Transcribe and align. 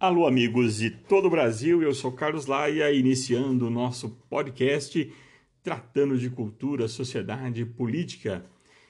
Alô, 0.00 0.26
amigos 0.26 0.78
de 0.78 0.88
todo 0.88 1.26
o 1.26 1.30
Brasil, 1.30 1.82
eu 1.82 1.92
sou 1.92 2.10
Carlos 2.10 2.46
Laia, 2.46 2.90
iniciando 2.90 3.66
o 3.66 3.70
nosso 3.70 4.08
podcast 4.30 5.12
tratando 5.62 6.16
de 6.16 6.30
cultura, 6.30 6.88
sociedade 6.88 7.60
e 7.60 7.66
política. 7.66 8.42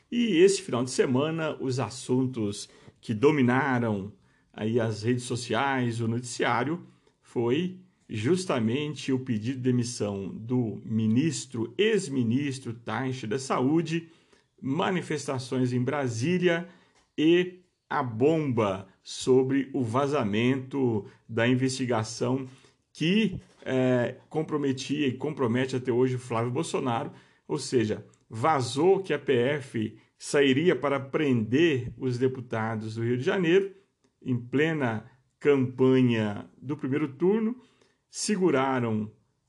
E 0.09 0.37
esse 0.37 0.63
final 0.63 0.85
de 0.85 0.93
semana, 0.93 1.57
os 1.59 1.81
assuntos 1.81 2.69
que 3.01 3.13
dominaram 3.13 4.13
aí 4.53 4.79
as 4.79 5.03
redes 5.03 5.25
sociais, 5.25 6.01
o 6.01 6.07
noticiário, 6.07 6.87
foi 7.21 7.81
justamente 8.09 9.13
o 9.13 9.19
pedido 9.19 9.57
de 9.57 9.65
demissão 9.65 10.29
do 10.29 10.81
ministro, 10.85 11.75
ex-ministro 11.77 12.73
Taixe 12.73 13.27
da 13.27 13.41
Saúde, 13.41 14.09
manifestações 14.63 15.73
em 15.73 15.83
Brasília 15.83 16.69
e 17.19 17.60
a 17.91 18.03
bomba 18.05 18.87
sobre 19.03 19.69
o 19.75 19.83
vazamento 19.83 21.05
da 21.29 21.49
investigação 21.49 22.47
que 22.93 23.41
é, 23.63 24.17
comprometia 24.29 25.09
e 25.09 25.13
compromete 25.13 25.75
até 25.75 25.91
hoje 25.91 26.17
Flávio 26.17 26.53
Bolsonaro, 26.53 27.11
ou 27.49 27.59
seja, 27.59 28.07
vazou 28.29 29.01
que 29.01 29.13
a 29.13 29.19
PF 29.19 29.99
sairia 30.17 30.77
para 30.77 31.01
prender 31.01 31.93
os 31.99 32.17
deputados 32.17 32.95
do 32.95 33.05
Rio 33.05 33.19
de 33.19 33.25
Janeiro 33.25 33.75
em 34.23 34.37
plena 34.37 35.05
campanha 35.41 36.49
do 36.61 36.77
primeiro 36.77 37.09
turno, 37.09 37.57
seguraram 38.11 39.05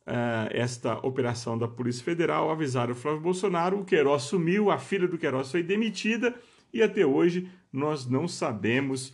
uh, 0.07 0.47
esta 0.49 1.05
operação 1.05 1.57
da 1.57 1.67
Polícia 1.67 2.03
Federal, 2.03 2.49
avisaram 2.49 2.93
o 2.93 2.95
Flávio 2.95 3.21
Bolsonaro, 3.21 3.79
o 3.79 3.85
Queiroz 3.85 4.23
sumiu, 4.23 4.71
a 4.71 4.77
filha 4.77 5.07
do 5.07 5.17
Queiroz 5.17 5.51
foi 5.51 5.61
demitida 5.61 6.33
e 6.73 6.81
até 6.81 7.05
hoje 7.05 7.49
nós 7.71 8.05
não 8.05 8.27
sabemos 8.27 9.13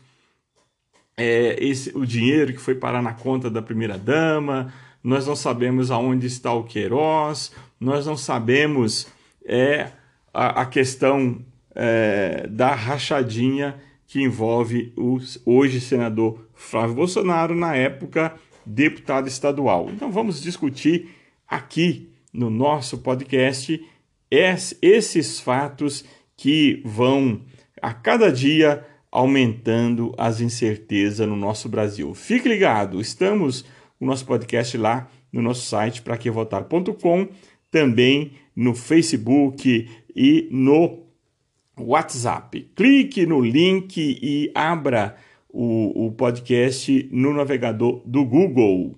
é, 1.15 1.57
esse, 1.63 1.95
o 1.97 2.05
dinheiro 2.05 2.53
que 2.53 2.61
foi 2.61 2.75
parar 2.75 3.01
na 3.01 3.13
conta 3.13 3.49
da 3.49 3.61
primeira-dama, 3.61 4.73
nós 5.03 5.25
não 5.27 5.35
sabemos 5.35 5.89
aonde 5.91 6.27
está 6.27 6.53
o 6.53 6.63
Queiroz, 6.63 7.51
nós 7.79 8.05
não 8.05 8.17
sabemos 8.17 9.07
é, 9.45 9.91
a, 10.33 10.61
a 10.61 10.65
questão 10.65 11.39
é, 11.73 12.47
da 12.49 12.73
rachadinha 12.73 13.79
que 14.05 14.21
envolve 14.21 14.93
o 14.95 15.19
hoje 15.45 15.81
senador 15.81 16.47
Flávio 16.53 16.95
Bolsonaro, 16.95 17.55
na 17.55 17.75
época 17.75 18.35
deputado 18.65 19.27
estadual. 19.27 19.89
Então 19.89 20.11
vamos 20.11 20.41
discutir 20.41 21.09
aqui 21.47 22.09
no 22.33 22.49
nosso 22.49 22.97
podcast 22.97 23.83
esses 24.29 25.39
fatos 25.39 26.03
que 26.35 26.81
vão 26.85 27.41
a 27.81 27.93
cada 27.93 28.31
dia 28.31 28.85
aumentando 29.11 30.13
as 30.17 30.41
incertezas 30.41 31.27
no 31.27 31.35
nosso 31.35 31.69
Brasil. 31.69 32.13
Fique 32.13 32.47
ligado, 32.47 32.99
estamos 32.99 33.65
o 33.99 34.05
nosso 34.05 34.25
podcast 34.25 34.77
lá 34.77 35.09
no 35.31 35.41
nosso 35.41 35.65
site 35.65 36.01
para 36.01 36.17
também 37.71 38.31
no 38.55 38.73
Facebook 38.73 39.89
e 40.15 40.47
no 40.51 41.05
WhatsApp. 41.79 42.71
Clique 42.75 43.25
no 43.25 43.41
link 43.41 43.97
e 43.97 44.51
abra 44.55 45.15
o, 45.49 46.07
o 46.07 46.11
podcast 46.11 47.07
no 47.11 47.33
navegador 47.33 48.01
do 48.05 48.25
Google. 48.25 48.95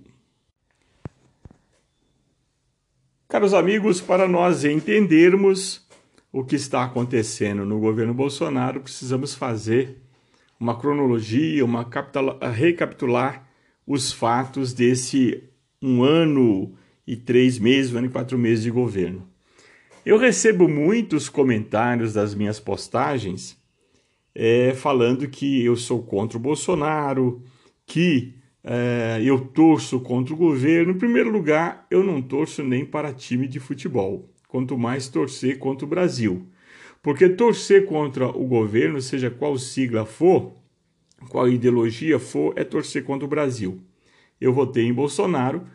Caros 3.28 3.54
amigos, 3.54 4.02
para 4.02 4.28
nós 4.28 4.64
entendermos 4.64 5.88
o 6.32 6.44
que 6.44 6.56
está 6.56 6.84
acontecendo 6.84 7.66
no 7.66 7.80
governo 7.80 8.14
Bolsonaro, 8.14 8.82
precisamos 8.82 9.34
fazer 9.34 9.98
uma 10.60 10.78
cronologia, 10.78 11.66
uma 11.66 11.88
recapitular 12.52 13.48
os 13.88 14.12
fatos 14.12 14.74
desse 14.74 15.44
um 15.82 16.04
ano 16.04 16.76
e 17.08 17.16
três 17.16 17.58
meses, 17.58 17.92
um 17.92 17.98
ano 17.98 18.08
e 18.08 18.12
quatro 18.12 18.38
meses 18.38 18.64
de 18.64 18.70
governo. 18.70 19.28
Eu 20.06 20.18
recebo 20.18 20.68
muitos 20.68 21.28
comentários 21.28 22.14
das 22.14 22.36
minhas 22.36 22.60
postagens 22.60 23.58
é, 24.36 24.74
falando 24.76 25.28
que 25.28 25.64
eu 25.66 25.76
sou 25.76 26.04
contra 26.04 26.38
o 26.38 26.42
Bolsonaro, 26.42 27.42
que 27.86 28.36
é, 28.64 29.20
eu 29.24 29.40
torço 29.40 30.00
contra 30.00 30.34
o 30.34 30.38
governo. 30.38 30.92
Em 30.92 30.98
primeiro 30.98 31.32
lugar, 31.32 31.88
eu 31.90 32.04
não 32.04 32.22
torço 32.22 32.64
nem 32.64 32.86
para 32.86 33.14
time 33.14 33.48
de 33.48 33.60
futebol 33.60 34.30
quanto 34.50 34.78
mais 34.78 35.08
torcer 35.08 35.60
contra 35.60 35.86
o 35.86 35.90
Brasil. 35.90 36.46
Porque 37.02 37.30
torcer 37.30 37.86
contra 37.86 38.28
o 38.28 38.46
governo, 38.46 39.00
seja 39.00 39.30
qual 39.30 39.58
sigla 39.58 40.06
for, 40.06 40.54
qual 41.30 41.48
ideologia 41.48 42.20
for, 42.20 42.54
é 42.58 42.64
torcer 42.66 43.06
contra 43.06 43.26
o 43.26 43.30
Brasil. 43.30 43.80
Eu 44.42 44.52
votei 44.52 44.86
em 44.86 44.94
Bolsonaro 44.94 45.66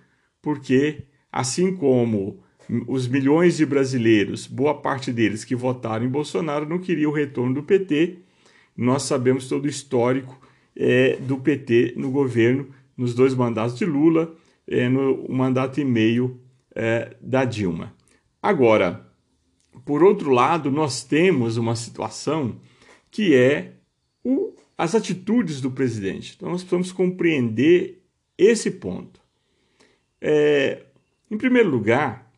porque, 0.42 1.04
assim 1.32 1.74
como 1.74 2.42
os 2.86 3.06
milhões 3.06 3.56
de 3.56 3.64
brasileiros, 3.64 4.46
boa 4.46 4.74
parte 4.74 5.12
deles 5.12 5.44
que 5.44 5.54
votaram 5.54 6.04
em 6.04 6.10
Bolsonaro, 6.10 6.68
não 6.68 6.78
queriam 6.78 7.10
o 7.10 7.14
retorno 7.14 7.54
do 7.54 7.62
PT, 7.62 8.18
nós 8.76 9.04
sabemos 9.04 9.48
todo 9.48 9.66
o 9.66 9.68
histórico 9.68 10.38
é, 10.76 11.16
do 11.16 11.38
PT 11.38 11.94
no 11.96 12.10
governo, 12.10 12.68
nos 12.96 13.14
dois 13.14 13.34
mandatos 13.34 13.78
de 13.78 13.84
Lula, 13.84 14.34
é, 14.66 14.88
no 14.88 15.28
mandato 15.28 15.80
e 15.80 15.84
meio 15.84 16.40
é, 16.74 17.16
da 17.20 17.44
Dilma. 17.44 17.94
Agora, 18.44 19.10
por 19.86 20.02
outro 20.02 20.30
lado, 20.30 20.70
nós 20.70 21.02
temos 21.02 21.56
uma 21.56 21.74
situação 21.74 22.60
que 23.10 23.34
é 23.34 23.72
o, 24.22 24.54
as 24.76 24.94
atitudes 24.94 25.62
do 25.62 25.70
presidente. 25.70 26.34
Então, 26.36 26.50
nós 26.50 26.60
precisamos 26.60 26.92
compreender 26.92 28.04
esse 28.36 28.72
ponto. 28.72 29.18
É, 30.20 30.84
em 31.30 31.38
primeiro 31.38 31.70
lugar, 31.70 32.30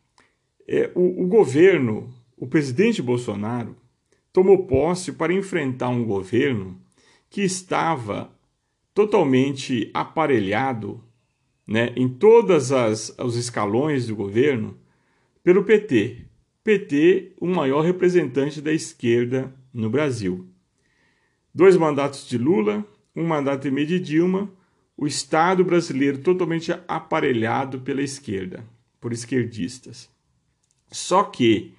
é, 0.65 0.89
o, 0.95 1.25
o 1.25 1.27
governo, 1.27 2.09
o 2.37 2.47
presidente 2.47 3.01
Bolsonaro, 3.01 3.75
tomou 4.31 4.65
posse 4.65 5.11
para 5.11 5.33
enfrentar 5.33 5.89
um 5.89 6.05
governo 6.05 6.79
que 7.29 7.41
estava 7.41 8.33
totalmente 8.93 9.91
aparelhado 9.93 11.03
né, 11.67 11.91
em 11.97 12.07
todos 12.07 12.71
os 12.71 13.35
escalões 13.35 14.07
do 14.07 14.15
governo 14.15 14.86
pelo 15.47 15.63
PT. 15.63 16.25
PT, 16.61 17.31
o 17.39 17.47
maior 17.47 17.79
representante 17.79 18.59
da 18.59 18.73
esquerda 18.73 19.55
no 19.73 19.89
Brasil. 19.89 20.45
Dois 21.55 21.77
mandatos 21.77 22.27
de 22.27 22.37
Lula, 22.37 22.85
um 23.15 23.25
mandato 23.25 23.65
e 23.65 23.71
meio 23.71 23.87
de 23.87 23.97
Dilma, 23.97 24.51
o 24.97 25.07
Estado 25.07 25.63
brasileiro 25.63 26.17
totalmente 26.17 26.73
aparelhado 26.85 27.79
pela 27.79 28.01
esquerda, 28.01 28.61
por 28.99 29.13
esquerdistas. 29.13 30.09
Só 30.91 31.23
que 31.23 31.73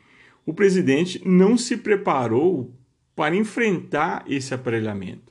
o 0.47 0.55
presidente 0.55 1.21
não 1.29 1.59
se 1.59 1.77
preparou 1.77 2.75
para 3.15 3.37
enfrentar 3.37 4.25
esse 4.27 4.55
aparelhamento. 4.55 5.31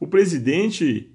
O 0.00 0.08
presidente 0.08 1.08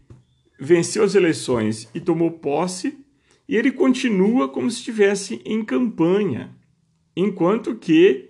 venceu 0.57 1.03
as 1.03 1.15
eleições 1.15 1.89
e 1.93 1.99
tomou 1.99 2.31
posse, 2.31 2.97
e 3.45 3.57
ele 3.57 3.73
continua 3.73 4.47
como 4.47 4.71
se 4.71 4.77
estivesse 4.77 5.41
em 5.43 5.65
campanha 5.65 6.60
enquanto 7.15 7.75
que 7.75 8.29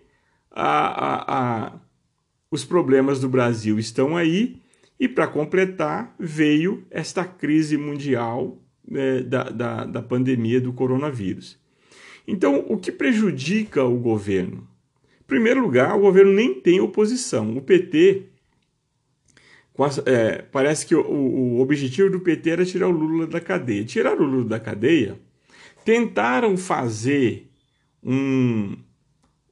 a, 0.50 0.88
a, 0.88 1.66
a, 1.68 1.80
os 2.50 2.66
problemas 2.66 3.20
do 3.20 3.30
Brasil 3.30 3.80
estão 3.80 4.18
aí 4.18 4.62
e, 5.00 5.08
para 5.08 5.28
completar, 5.28 6.16
veio 6.20 6.86
esta 6.92 7.24
crise 7.26 7.78
mundial 7.78 8.62
né, 8.88 9.22
da, 9.22 9.44
da, 9.44 9.86
da 9.86 10.02
pandemia 10.02 10.60
do 10.60 10.74
coronavírus. 10.74 11.60
Então, 12.28 12.66
o 12.68 12.78
que 12.78 12.92
prejudica 12.92 13.84
o 13.84 13.98
governo? 13.98 14.68
Em 15.22 15.24
primeiro 15.26 15.62
lugar, 15.62 15.96
o 15.96 16.02
governo 16.02 16.34
nem 16.34 16.54
tem 16.54 16.80
oposição. 16.80 17.56
O 17.58 17.62
PT. 17.62 18.28
É, 20.06 20.44
parece 20.52 20.86
que 20.86 20.94
o, 20.94 21.02
o 21.02 21.60
objetivo 21.60 22.10
do 22.10 22.20
PT 22.20 22.50
era 22.50 22.66
tirar 22.66 22.88
o 22.88 22.92
Lula 22.92 23.26
da 23.26 23.40
cadeia. 23.40 23.84
Tirar 23.84 24.20
o 24.20 24.24
Lula 24.24 24.46
da 24.46 24.60
cadeia, 24.60 25.18
tentaram 25.84 26.56
fazer 26.56 27.51
um 28.04 28.78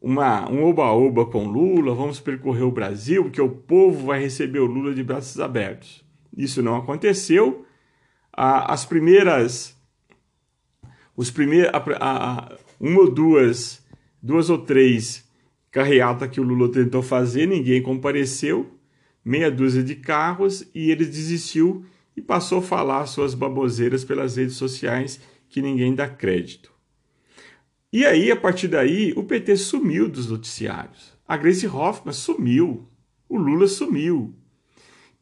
uma, 0.01 0.49
um 0.49 0.63
oba-oba 0.63 1.25
com 1.25 1.47
Lula, 1.47 1.93
vamos 1.93 2.19
percorrer 2.19 2.63
o 2.63 2.71
Brasil, 2.71 3.23
porque 3.23 3.41
o 3.41 3.49
povo 3.49 4.07
vai 4.07 4.21
receber 4.21 4.59
o 4.59 4.65
Lula 4.65 4.93
de 4.93 5.03
braços 5.03 5.39
abertos. 5.39 6.03
Isso 6.35 6.61
não 6.61 6.75
aconteceu. 6.75 7.65
as 8.31 8.85
primeiras. 8.85 9.77
Os 11.15 11.29
primeiros, 11.29 11.71
uma 12.79 13.01
ou 13.01 13.11
duas, 13.11 13.85
duas 14.23 14.49
ou 14.49 14.59
três 14.59 15.27
carreatas 15.69 16.29
que 16.29 16.39
o 16.39 16.43
Lula 16.43 16.71
tentou 16.71 17.01
fazer, 17.01 17.45
ninguém 17.45 17.81
compareceu, 17.81 18.73
meia 19.23 19.51
dúzia 19.51 19.83
de 19.83 19.95
carros, 19.95 20.65
e 20.73 20.89
ele 20.89 21.05
desistiu 21.05 21.83
e 22.15 22.21
passou 22.21 22.59
a 22.59 22.61
falar 22.61 23.05
suas 23.05 23.33
baboseiras 23.33 24.05
pelas 24.05 24.37
redes 24.37 24.55
sociais 24.55 25.19
que 25.49 25.61
ninguém 25.61 25.93
dá 25.93 26.07
crédito. 26.07 26.78
E 27.91 28.05
aí, 28.05 28.31
a 28.31 28.35
partir 28.35 28.67
daí, 28.67 29.13
o 29.15 29.23
PT 29.23 29.57
sumiu 29.57 30.07
dos 30.07 30.29
noticiários. 30.29 31.17
A 31.27 31.35
Grace 31.37 31.67
Hoffmann 31.67 32.13
sumiu. 32.13 32.87
O 33.27 33.37
Lula 33.37 33.67
sumiu. 33.67 34.35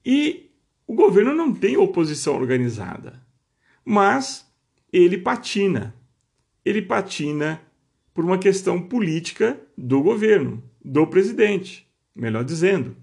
E 0.05 0.51
o 0.85 0.93
governo 0.93 1.33
não 1.33 1.53
tem 1.53 1.77
oposição 1.77 2.35
organizada. 2.35 3.25
mas 3.85 4.45
ele 4.91 5.17
patina. 5.17 5.95
Ele 6.65 6.81
patina 6.81 7.61
por 8.13 8.25
uma 8.25 8.37
questão 8.37 8.81
política 8.81 9.57
do 9.77 10.01
governo, 10.01 10.61
do 10.83 11.07
presidente, 11.07 11.87
melhor 12.13 12.43
dizendo. 12.43 12.97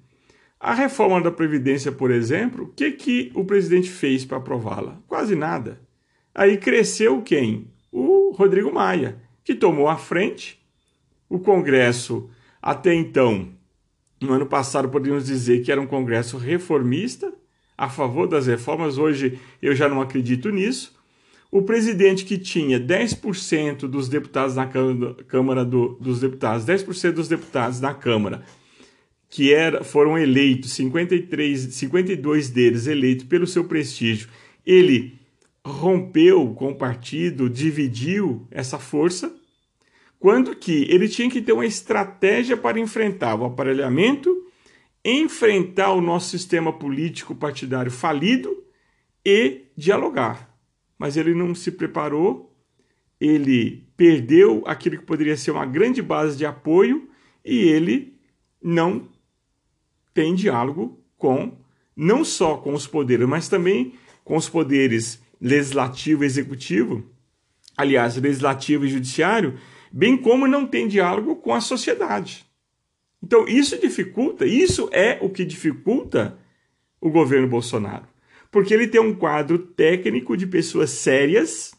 A 0.61 0.75
reforma 0.75 1.21
da 1.21 1.31
Previdência, 1.31 1.93
por 1.93 2.11
exemplo, 2.11 2.65
o 2.65 2.69
que, 2.69 2.91
que 2.93 3.33
o 3.35 3.45
presidente 3.45 3.91
fez 3.91 4.25
para 4.25 4.39
aprová-la? 4.39 5.01
Quase 5.07 5.35
nada. 5.35 5.81
Aí 6.35 6.59
cresceu 6.59 7.23
quem? 7.23 7.71
O 7.93 8.33
Rodrigo 8.33 8.73
Maia, 8.73 9.23
que 9.45 9.55
tomou 9.55 9.89
a 9.89 9.97
frente. 9.97 10.59
O 11.29 11.39
Congresso, 11.39 12.31
até 12.61 12.95
então, 12.95 13.51
no 14.21 14.33
ano 14.33 14.47
passado, 14.47 14.89
podíamos 14.89 15.27
dizer 15.27 15.63
que 15.63 15.71
era 15.71 15.81
um 15.81 15.87
Congresso 15.87 16.39
reformista, 16.39 17.33
a 17.77 17.89
favor 17.89 18.27
das 18.27 18.47
reformas. 18.47 18.99
Hoje 18.99 19.39
eu 19.61 19.75
já 19.75 19.89
não 19.89 20.01
acredito 20.01 20.49
nisso 20.51 20.95
o 21.55 21.63
presidente 21.63 22.25
que 22.25 22.37
tinha 22.37 22.81
10% 22.81 23.87
dos 23.87 24.09
deputados 24.09 24.57
na 24.57 24.67
Câmara 24.67 25.65
do, 25.65 25.97
dos 26.01 26.19
Deputados, 26.19 26.67
10% 26.67 27.13
dos 27.13 27.29
deputados 27.29 27.81
na 27.81 27.95
Câmara, 27.95 28.43
que 29.31 29.55
era, 29.55 29.85
foram 29.85 30.19
eleitos, 30.19 30.73
53, 30.73 31.73
52 31.73 32.51
deles 32.51 32.89
eleitos 32.89 33.25
pelo 33.27 33.47
seu 33.47 33.63
prestígio, 33.63 34.29
ele 34.67 35.17
rompeu 35.65 36.55
com 36.55 36.73
o 36.73 36.77
partido, 36.77 37.49
dividiu 37.49 38.47
essa 38.51 38.79
força, 38.79 39.35
quando 40.19 40.55
que 40.55 40.87
ele 40.91 41.09
tinha 41.09 41.31
que 41.31 41.41
ter 41.41 41.53
uma 41.53 41.67
estratégia 41.67 42.57
para 42.57 42.79
enfrentar 42.79 43.35
o 43.35 43.45
aparelhamento, 43.45 44.47
enfrentar 45.05 45.93
o 45.93 46.01
nosso 46.01 46.31
sistema 46.31 46.73
político 46.73 47.35
partidário 47.35 47.91
falido 47.91 48.65
e 49.25 49.67
dialogar. 49.77 50.55
Mas 50.99 51.17
ele 51.17 51.35
não 51.35 51.55
se 51.55 51.73
preparou, 51.73 52.55
ele 53.21 53.87
perdeu 53.97 54.63
aquilo 54.67 54.99
que 54.99 55.05
poderia 55.05 55.37
ser 55.37 55.51
uma 55.51 55.67
grande 55.67 56.01
base 56.03 56.37
de 56.37 56.47
apoio 56.47 57.09
e 57.45 57.57
ele 57.59 58.19
não 58.63 59.09
tem 60.13 60.35
diálogo 60.35 61.03
com 61.17 61.59
não 61.97 62.25
só 62.25 62.57
com 62.57 62.75
os 62.75 62.87
poderes, 62.87 63.29
mas 63.29 63.49
também 63.49 63.95
com 64.25 64.37
os 64.37 64.49
poderes 64.49 65.24
legislativo 65.45 66.25
e 66.25 66.27
executivo, 66.27 67.09
aliás, 67.77 68.17
legislativo 68.17 68.85
e 68.85 68.89
judiciário, 68.89 69.57
bem 69.93 70.17
como 70.17 70.49
não 70.49 70.67
tem 70.67 70.89
diálogo 70.89 71.37
com 71.37 71.55
a 71.55 71.61
sociedade. 71.61 72.45
Então, 73.23 73.47
isso 73.47 73.79
dificulta, 73.79 74.45
isso 74.45 74.89
é 74.91 75.19
o 75.21 75.31
que 75.31 75.45
dificulta 75.45 76.37
o 77.01 77.11
governo 77.11 77.47
Bolsonaro 77.47 78.15
porque 78.55 78.73
ele 78.73 78.87
tem 78.87 79.01
um 79.01 79.13
quadro 79.13 79.59
técnico 79.59 80.37
de 80.37 80.47
pessoas 80.47 80.91
sérias, 80.91 81.75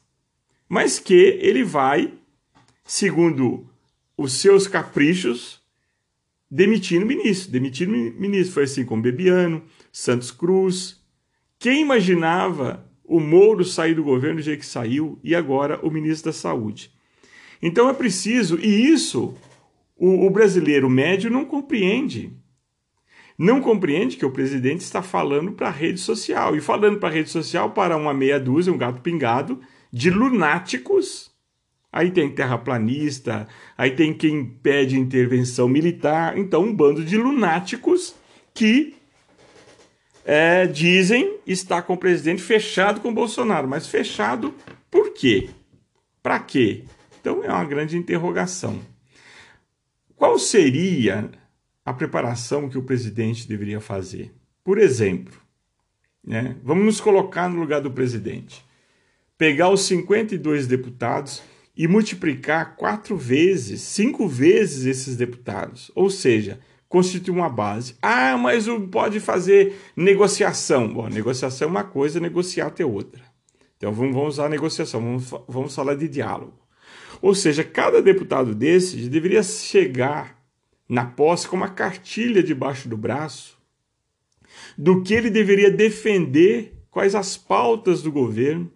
mas 0.67 0.99
que 0.99 1.13
ele 1.13 1.63
vai, 1.63 2.13
segundo 2.83 3.65
os 4.17 4.33
seus 4.33 4.67
caprichos, 4.67 5.61
demitindo 6.51 7.05
ministro. 7.05 7.49
Demitindo 7.49 7.93
ministro. 7.93 8.55
Foi 8.55 8.63
assim 8.63 8.83
com 8.83 9.01
Bebiano, 9.01 9.63
Santos 9.89 10.31
Cruz. 10.31 11.01
Quem 11.57 11.81
imaginava 11.81 12.84
o 13.07 13.19
Moro 13.19 13.63
sair 13.63 13.93
do 13.93 14.03
governo 14.03 14.37
do 14.37 14.41
jeito 14.43 14.59
que 14.59 14.65
saiu 14.65 15.19
e 15.23 15.35
agora 15.35 15.79
o 15.85 15.91
ministro 15.91 16.31
da 16.31 16.37
Saúde? 16.37 16.91
Então 17.61 17.89
é 17.89 17.93
preciso, 17.93 18.59
e 18.59 18.91
isso 18.91 19.35
o, 19.95 20.25
o 20.25 20.29
brasileiro 20.29 20.89
médio 20.89 21.31
não 21.31 21.45
compreende 21.45 22.33
não 23.37 23.59
compreende 23.59 24.15
que 24.15 24.25
o 24.25 24.31
presidente 24.31 24.81
está 24.81 25.01
falando 25.01 25.51
para 25.51 25.67
a 25.67 25.71
rede 25.71 25.99
social 25.99 26.55
e 26.55 26.61
falando 26.61 26.99
para 26.99 27.09
a 27.09 27.11
rede 27.11 27.29
social 27.29 27.71
para 27.71 27.97
uma 27.97 28.13
meia 28.13 28.39
dúzia, 28.39 28.71
um 28.71 28.77
gato 28.77 29.01
pingado 29.01 29.59
de 29.91 30.09
lunáticos. 30.09 31.31
Aí 31.91 32.11
tem 32.11 32.29
terraplanista, 32.29 33.47
aí 33.77 33.91
tem 33.91 34.13
quem 34.13 34.43
pede 34.45 34.99
intervenção 34.99 35.67
militar. 35.67 36.37
Então, 36.37 36.63
um 36.63 36.73
bando 36.73 37.03
de 37.03 37.17
lunáticos 37.17 38.15
que 38.53 38.95
é, 40.25 40.67
dizem 40.67 41.37
estar 41.47 41.83
com 41.83 41.93
o 41.93 41.97
presidente 41.97 42.41
fechado 42.41 42.99
com 42.99 43.09
o 43.09 43.13
Bolsonaro. 43.13 43.67
Mas 43.67 43.87
fechado 43.87 44.53
por 44.91 45.13
quê? 45.13 45.49
Para 46.21 46.39
quê? 46.39 46.83
Então 47.21 47.43
é 47.43 47.49
uma 47.49 47.63
grande 47.63 47.97
interrogação. 47.97 48.81
Qual 50.15 50.37
seria 50.37 51.29
a 51.85 51.93
preparação 51.93 52.67
que 52.67 52.77
o 52.77 52.83
presidente 52.83 53.47
deveria 53.47 53.79
fazer. 53.79 54.33
Por 54.63 54.79
exemplo, 54.79 55.39
né, 56.25 56.55
vamos 56.63 56.83
nos 56.83 56.99
colocar 56.99 57.47
no 57.47 57.59
lugar 57.59 57.79
do 57.79 57.91
presidente. 57.91 58.65
Pegar 59.37 59.69
os 59.69 59.85
52 59.85 60.65
deputados 60.65 61.43
e 61.77 61.87
multiplicar 61.87 62.75
quatro 62.75 63.15
vezes, 63.15 63.81
cinco 63.81 64.27
vezes 64.27 64.85
esses 64.85 65.15
deputados. 65.15 65.91
Ou 65.93 66.09
seja, 66.09 66.59
constituir 66.95 67.33
uma 67.33 67.49
base. 67.49 67.97
Ah, 68.01 68.37
mas 68.37 68.67
pode 68.89 69.19
fazer 69.19 69.75
negociação. 69.97 70.87
Bom, 70.87 71.09
negociação 71.09 71.67
é 71.67 71.71
uma 71.71 71.83
coisa, 71.83 72.21
negociar 72.21 72.73
é 72.79 72.85
outra. 72.85 73.21
Então 73.75 73.91
vamos, 73.91 74.15
vamos 74.15 74.35
usar 74.35 74.47
negociação, 74.47 75.01
vamos, 75.01 75.29
vamos 75.45 75.75
falar 75.75 75.95
de 75.95 76.07
diálogo. 76.07 76.57
Ou 77.21 77.35
seja, 77.35 77.65
cada 77.65 78.01
deputado 78.01 78.55
desses 78.55 79.09
deveria 79.09 79.43
chegar 79.43 80.41
na 80.87 81.05
posse 81.05 81.49
com 81.49 81.57
uma 81.57 81.67
cartilha 81.67 82.41
debaixo 82.41 82.87
do 82.87 82.95
braço 82.95 83.57
do 84.77 85.03
que 85.03 85.13
ele 85.13 85.29
deveria 85.29 85.69
defender, 85.69 86.81
quais 86.89 87.13
as 87.13 87.35
pautas 87.35 88.01
do 88.01 88.09
governo. 88.09 88.71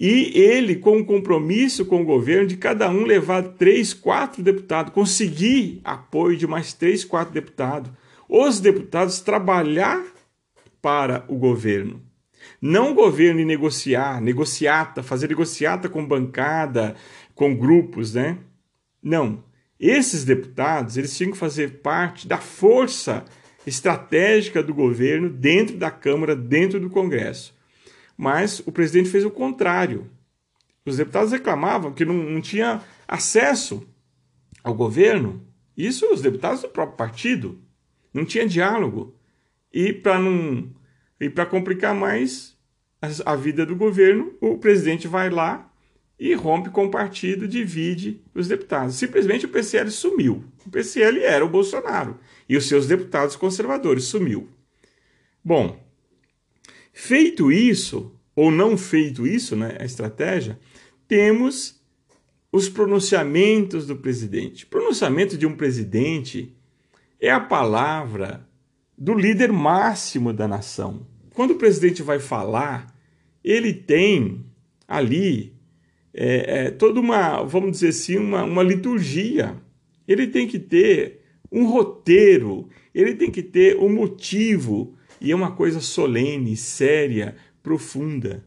E 0.00 0.32
ele, 0.34 0.76
com 0.76 0.96
um 0.96 1.04
compromisso 1.04 1.84
com 1.84 2.00
o 2.00 2.06
governo, 2.06 2.46
de 2.46 2.56
cada 2.56 2.88
um 2.88 3.04
levar 3.04 3.42
três, 3.42 3.92
quatro 3.92 4.42
deputados, 4.42 4.94
conseguir 4.94 5.82
apoio 5.84 6.38
de 6.38 6.46
mais 6.46 6.72
três, 6.72 7.04
quatro 7.04 7.34
deputados, 7.34 7.92
os 8.26 8.60
deputados 8.60 9.20
trabalhar 9.20 10.02
para 10.80 11.26
o 11.28 11.36
governo. 11.36 12.00
Não 12.62 12.92
o 12.92 12.94
governo 12.94 13.44
negociar, 13.44 14.22
negociata, 14.22 15.02
fazer 15.02 15.28
negociata 15.28 15.86
com 15.86 16.06
bancada, 16.06 16.96
com 17.34 17.54
grupos, 17.54 18.14
né? 18.14 18.38
Não. 19.02 19.44
Esses 19.78 20.24
deputados, 20.24 20.96
eles 20.96 21.14
tinham 21.14 21.32
que 21.32 21.36
fazer 21.36 21.80
parte 21.82 22.26
da 22.26 22.38
força 22.38 23.26
estratégica 23.66 24.62
do 24.62 24.72
governo 24.72 25.28
dentro 25.28 25.76
da 25.76 25.90
Câmara, 25.90 26.34
dentro 26.34 26.80
do 26.80 26.88
Congresso. 26.88 27.59
Mas 28.20 28.60
o 28.66 28.70
presidente 28.70 29.08
fez 29.08 29.24
o 29.24 29.30
contrário. 29.30 30.10
Os 30.84 30.98
deputados 30.98 31.32
reclamavam 31.32 31.90
que 31.90 32.04
não, 32.04 32.12
não 32.12 32.42
tinha 32.42 32.82
acesso 33.08 33.82
ao 34.62 34.74
governo. 34.74 35.42
Isso 35.74 36.04
os 36.12 36.20
deputados 36.20 36.60
do 36.60 36.68
próprio 36.68 36.98
partido. 36.98 37.58
Não 38.12 38.26
tinha 38.26 38.46
diálogo. 38.46 39.16
E 39.72 39.90
para 39.94 40.18
não 40.18 40.70
e 41.18 41.30
para 41.30 41.46
complicar 41.46 41.94
mais 41.94 42.54
a, 43.24 43.34
vida 43.36 43.64
do 43.64 43.74
governo, 43.74 44.34
o 44.38 44.58
presidente 44.58 45.08
vai 45.08 45.30
lá 45.30 45.72
e 46.18 46.34
rompe 46.34 46.68
com 46.68 46.84
o 46.84 46.90
partido, 46.90 47.48
divide 47.48 48.22
os 48.34 48.48
deputados. 48.48 48.96
Simplesmente 48.96 49.46
o 49.46 49.50
PCL 49.50 49.90
sumiu. 49.90 50.44
O 50.66 50.70
PCL 50.70 51.24
era 51.24 51.42
o 51.42 51.48
Bolsonaro 51.48 52.20
e 52.46 52.54
os 52.54 52.68
seus 52.68 52.86
deputados 52.86 53.34
conservadores 53.34 54.04
sumiu. 54.04 54.46
Bom, 55.42 55.89
feito 56.92 57.50
isso, 57.50 58.14
ou 58.34 58.50
não 58.50 58.76
feito 58.76 59.26
isso, 59.26 59.56
né, 59.56 59.76
a 59.78 59.84
estratégia, 59.84 60.58
temos 61.06 61.80
os 62.52 62.68
pronunciamentos 62.68 63.86
do 63.86 63.96
presidente. 63.96 64.66
pronunciamento 64.66 65.36
de 65.36 65.46
um 65.46 65.56
presidente 65.56 66.54
é 67.20 67.30
a 67.30 67.40
palavra 67.40 68.48
do 68.96 69.14
líder 69.14 69.52
máximo 69.52 70.32
da 70.32 70.48
nação. 70.48 71.06
Quando 71.34 71.52
o 71.52 71.56
presidente 71.58 72.02
vai 72.02 72.18
falar, 72.18 72.94
ele 73.42 73.72
tem 73.72 74.44
ali 74.86 75.54
é, 76.12 76.66
é, 76.66 76.70
toda 76.70 77.00
uma, 77.00 77.42
vamos 77.42 77.72
dizer 77.72 77.88
assim, 77.88 78.16
uma, 78.16 78.44
uma 78.44 78.62
liturgia. 78.62 79.56
Ele 80.06 80.26
tem 80.26 80.46
que 80.46 80.58
ter 80.58 81.20
um 81.50 81.66
roteiro, 81.66 82.68
ele 82.94 83.14
tem 83.14 83.30
que 83.30 83.42
ter 83.42 83.76
um 83.78 83.88
motivo, 83.88 84.94
e 85.20 85.32
é 85.32 85.36
uma 85.36 85.52
coisa 85.52 85.80
solene, 85.80 86.56
séria, 86.56 87.36
profunda. 87.62 88.44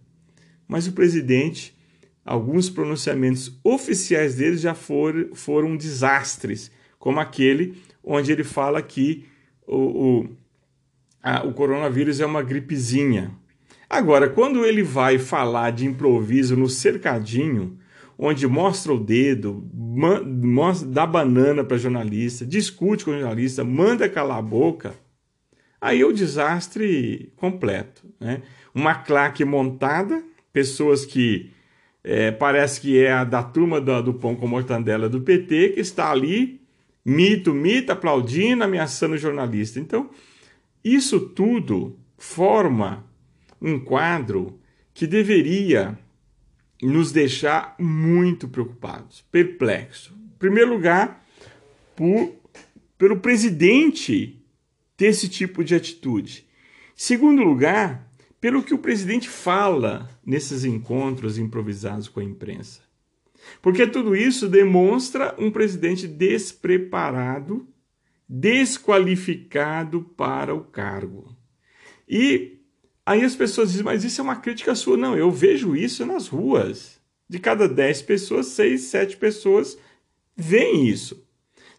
Mas 0.67 0.87
o 0.87 0.93
presidente, 0.93 1.77
alguns 2.25 2.69
pronunciamentos 2.69 3.59
oficiais 3.63 4.35
dele 4.35 4.57
já 4.57 4.73
foram, 4.73 5.35
foram 5.35 5.77
desastres, 5.77 6.71
como 6.97 7.19
aquele 7.19 7.77
onde 8.03 8.31
ele 8.31 8.43
fala 8.43 8.81
que 8.81 9.25
o, 9.67 9.77
o, 9.77 10.29
a, 11.21 11.45
o 11.45 11.53
coronavírus 11.53 12.19
é 12.19 12.25
uma 12.25 12.41
gripezinha. 12.41 13.31
Agora, 13.89 14.27
quando 14.27 14.65
ele 14.65 14.81
vai 14.81 15.19
falar 15.19 15.71
de 15.71 15.85
improviso 15.85 16.57
no 16.57 16.67
cercadinho, 16.67 17.77
onde 18.17 18.47
mostra 18.47 18.93
o 18.93 18.99
dedo, 18.99 19.63
mostra, 19.71 20.87
dá 20.87 21.05
banana 21.05 21.63
para 21.63 21.77
jornalista, 21.77 22.45
discute 22.45 23.05
com 23.05 23.11
o 23.11 23.19
jornalista, 23.19 23.63
manda 23.63 24.09
calar 24.09 24.39
a 24.39 24.41
boca, 24.41 24.95
aí 25.83 26.01
é 26.01 26.05
o 26.05 26.13
desastre 26.13 27.31
completo. 27.35 28.03
Né? 28.19 28.41
Uma 28.73 28.95
claque 28.95 29.43
montada 29.43 30.23
pessoas 30.53 31.05
que 31.05 31.51
é, 32.03 32.31
parece 32.31 32.79
que 32.79 32.97
é 32.97 33.11
a 33.11 33.23
da 33.23 33.43
turma 33.43 33.81
do, 33.81 34.01
do 34.01 34.13
pão 34.13 34.35
com 34.35 34.47
mortandela 34.47 35.09
do 35.09 35.21
PT, 35.21 35.69
que 35.69 35.79
está 35.79 36.11
ali, 36.11 36.61
mito, 37.03 37.53
mito, 37.53 37.91
aplaudindo, 37.91 38.63
ameaçando 38.63 39.15
o 39.15 39.17
jornalista. 39.17 39.79
Então, 39.79 40.09
isso 40.83 41.19
tudo 41.19 41.97
forma 42.17 43.05
um 43.61 43.79
quadro 43.79 44.59
que 44.93 45.07
deveria 45.07 45.97
nos 46.81 47.11
deixar 47.11 47.75
muito 47.79 48.47
preocupados, 48.47 49.25
perplexos. 49.31 50.13
Em 50.13 50.37
primeiro 50.37 50.71
lugar, 50.71 51.25
por, 51.95 52.33
pelo 52.97 53.19
presidente 53.19 54.42
ter 54.95 55.07
esse 55.07 55.27
tipo 55.27 55.63
de 55.63 55.75
atitude. 55.75 56.47
Segundo 56.95 57.43
lugar, 57.43 58.09
pelo 58.39 58.61
que 58.61 58.73
o 58.73 58.77
presidente 58.77 59.29
fala 59.29 60.09
nesses 60.25 60.65
encontros 60.65 61.37
improvisados 61.37 62.07
com 62.07 62.19
a 62.19 62.23
imprensa. 62.23 62.81
Porque 63.61 63.87
tudo 63.87 64.15
isso 64.15 64.47
demonstra 64.47 65.35
um 65.37 65.51
presidente 65.51 66.07
despreparado, 66.07 67.67
desqualificado 68.27 70.03
para 70.17 70.53
o 70.53 70.63
cargo. 70.63 71.35
E 72.07 72.59
aí 73.05 73.23
as 73.23 73.35
pessoas 73.35 73.69
dizem, 73.69 73.85
mas 73.85 74.03
isso 74.03 74.21
é 74.21 74.23
uma 74.23 74.35
crítica 74.35 74.75
sua. 74.75 74.97
Não, 74.97 75.17
eu 75.17 75.31
vejo 75.31 75.75
isso 75.75 76.05
nas 76.05 76.27
ruas. 76.27 77.01
De 77.27 77.39
cada 77.39 77.67
10 77.67 78.01
pessoas, 78.03 78.47
6, 78.47 78.81
7 78.81 79.17
pessoas 79.17 79.77
veem 80.35 80.87
isso. 80.87 81.22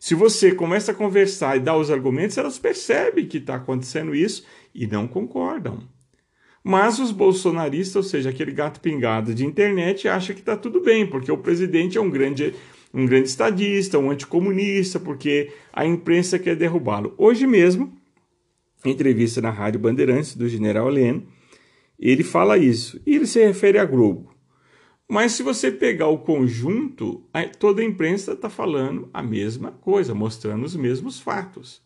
Se 0.04 0.14
você 0.14 0.54
começa 0.54 0.92
a 0.92 0.94
conversar 0.94 1.56
e 1.56 1.60
dar 1.60 1.78
os 1.78 1.90
argumentos, 1.90 2.36
elas 2.36 2.58
percebem 2.58 3.26
que 3.26 3.38
está 3.38 3.54
acontecendo 3.54 4.14
isso 4.14 4.44
e 4.74 4.86
não 4.86 5.08
concordam. 5.08 5.78
Mas 6.62 6.98
os 6.98 7.10
bolsonaristas, 7.10 7.96
ou 7.96 8.02
seja, 8.02 8.28
aquele 8.28 8.52
gato 8.52 8.80
pingado 8.80 9.34
de 9.34 9.46
internet, 9.46 10.06
acha 10.06 10.34
que 10.34 10.40
está 10.40 10.58
tudo 10.58 10.82
bem, 10.82 11.06
porque 11.06 11.32
o 11.32 11.38
presidente 11.38 11.96
é 11.96 12.02
um 12.02 12.10
grande, 12.10 12.54
um 12.92 13.06
grande 13.06 13.30
estadista, 13.30 13.98
um 13.98 14.10
anticomunista, 14.10 15.00
porque 15.00 15.50
a 15.72 15.86
imprensa 15.86 16.38
quer 16.38 16.54
derrubá-lo. 16.54 17.14
Hoje 17.16 17.46
mesmo, 17.46 17.90
entrevista 18.84 19.40
na 19.40 19.48
Rádio 19.48 19.80
Bandeirantes 19.80 20.36
do 20.36 20.46
general 20.46 20.90
Heleno, 20.90 21.26
ele 21.98 22.22
fala 22.22 22.58
isso. 22.58 23.00
E 23.06 23.16
ele 23.16 23.26
se 23.26 23.42
refere 23.42 23.78
à 23.78 23.86
Globo. 23.86 24.33
Mas 25.08 25.32
se 25.32 25.42
você 25.42 25.70
pegar 25.70 26.08
o 26.08 26.18
conjunto, 26.18 27.22
toda 27.58 27.82
a 27.82 27.84
imprensa 27.84 28.32
está 28.32 28.48
falando 28.48 29.08
a 29.12 29.22
mesma 29.22 29.70
coisa, 29.70 30.14
mostrando 30.14 30.64
os 30.64 30.74
mesmos 30.74 31.20
fatos. 31.20 31.82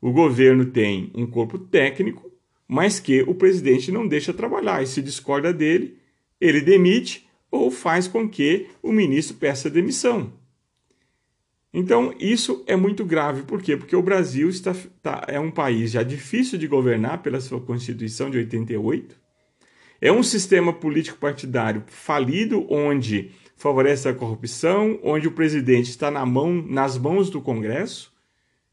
O 0.00 0.12
governo 0.12 0.66
tem 0.66 1.10
um 1.14 1.26
corpo 1.26 1.58
técnico 1.58 2.34
mas 2.66 2.98
que 2.98 3.22
o 3.22 3.34
presidente 3.34 3.92
não 3.92 4.06
deixa 4.06 4.32
trabalhar 4.32 4.82
e 4.82 4.86
se 4.86 5.02
discorda 5.02 5.52
dele, 5.52 5.98
ele 6.40 6.60
demite 6.60 7.26
ou 7.50 7.70
faz 7.70 8.08
com 8.08 8.28
que 8.28 8.68
o 8.82 8.92
ministro 8.92 9.36
peça 9.36 9.70
demissão. 9.70 10.32
Então, 11.72 12.14
isso 12.20 12.62
é 12.66 12.76
muito 12.76 13.04
grave. 13.04 13.42
Por 13.42 13.60
quê? 13.60 13.76
Porque 13.76 13.96
o 13.96 14.02
Brasil 14.02 14.48
está, 14.48 14.70
está, 14.70 15.24
é 15.28 15.40
um 15.40 15.50
país 15.50 15.90
já 15.90 16.02
difícil 16.02 16.58
de 16.58 16.68
governar 16.68 17.22
pela 17.22 17.40
sua 17.40 17.60
Constituição 17.60 18.30
de 18.30 18.38
88. 18.38 19.16
É 20.04 20.12
um 20.12 20.22
sistema 20.22 20.70
político 20.70 21.16
partidário 21.16 21.82
falido, 21.86 22.66
onde 22.70 23.30
favorece 23.56 24.06
a 24.06 24.12
corrupção, 24.12 25.00
onde 25.02 25.26
o 25.26 25.32
presidente 25.32 25.88
está 25.88 26.10
na 26.10 26.26
mão, 26.26 26.52
nas 26.52 26.98
mãos 26.98 27.30
do 27.30 27.40
Congresso 27.40 28.12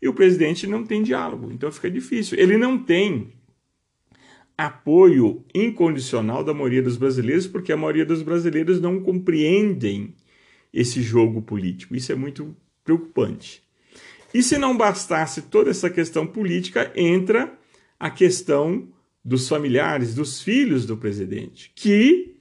e 0.02 0.10
o 0.10 0.14
presidente 0.14 0.68
não 0.68 0.84
tem 0.84 1.02
diálogo. 1.02 1.50
Então 1.50 1.72
fica 1.72 1.90
difícil. 1.90 2.38
Ele 2.38 2.58
não 2.58 2.78
tem 2.78 3.32
apoio 4.58 5.46
incondicional 5.56 6.44
da 6.44 6.54
maioria 6.54 6.82
dos 6.82 6.98
brasileiros, 6.98 7.48
porque 7.48 7.72
a 7.72 7.78
maioria 7.78 8.06
dos 8.06 8.22
brasileiros 8.22 8.82
não 8.82 9.00
compreendem 9.00 10.14
esse 10.74 11.02
jogo 11.02 11.42
político. 11.42 11.96
Isso 11.96 12.12
é 12.12 12.16
muito 12.16 12.54
preocupante. 12.84 13.64
E 14.34 14.44
se 14.44 14.58
não 14.58 14.76
bastasse 14.76 15.44
toda 15.44 15.70
essa 15.70 15.90
questão 15.90 16.28
política, 16.28 16.92
entra 16.94 17.58
a 17.98 18.10
questão 18.10 18.90
dos 19.24 19.48
familiares, 19.48 20.16
dos 20.16 20.42
filhos 20.42 20.86
do 20.86 20.98
presidente, 20.98 21.72
que 21.76 22.36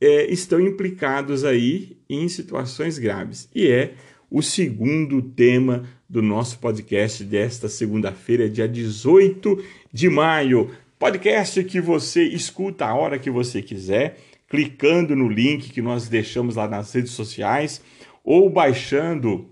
é, 0.00 0.30
estão 0.32 0.60
implicados 0.60 1.44
aí 1.44 1.98
em 2.08 2.28
situações 2.28 2.98
graves. 2.98 3.48
E 3.54 3.68
é 3.68 3.94
o 4.30 4.42
segundo 4.42 5.20
tema 5.20 5.84
do 6.08 6.22
nosso 6.22 6.58
podcast 6.58 7.22
desta 7.24 7.68
segunda-feira, 7.68 8.48
dia 8.48 8.66
18 8.66 9.62
de 9.92 10.08
maio. 10.08 10.70
Podcast 10.98 11.62
que 11.64 11.80
você 11.80 12.22
escuta 12.24 12.86
a 12.86 12.94
hora 12.94 13.18
que 13.18 13.30
você 13.30 13.60
quiser, 13.60 14.18
clicando 14.48 15.14
no 15.14 15.28
link 15.28 15.70
que 15.70 15.82
nós 15.82 16.08
deixamos 16.08 16.56
lá 16.56 16.68
nas 16.68 16.92
redes 16.92 17.12
sociais 17.12 17.82
ou 18.24 18.48
baixando 18.50 19.48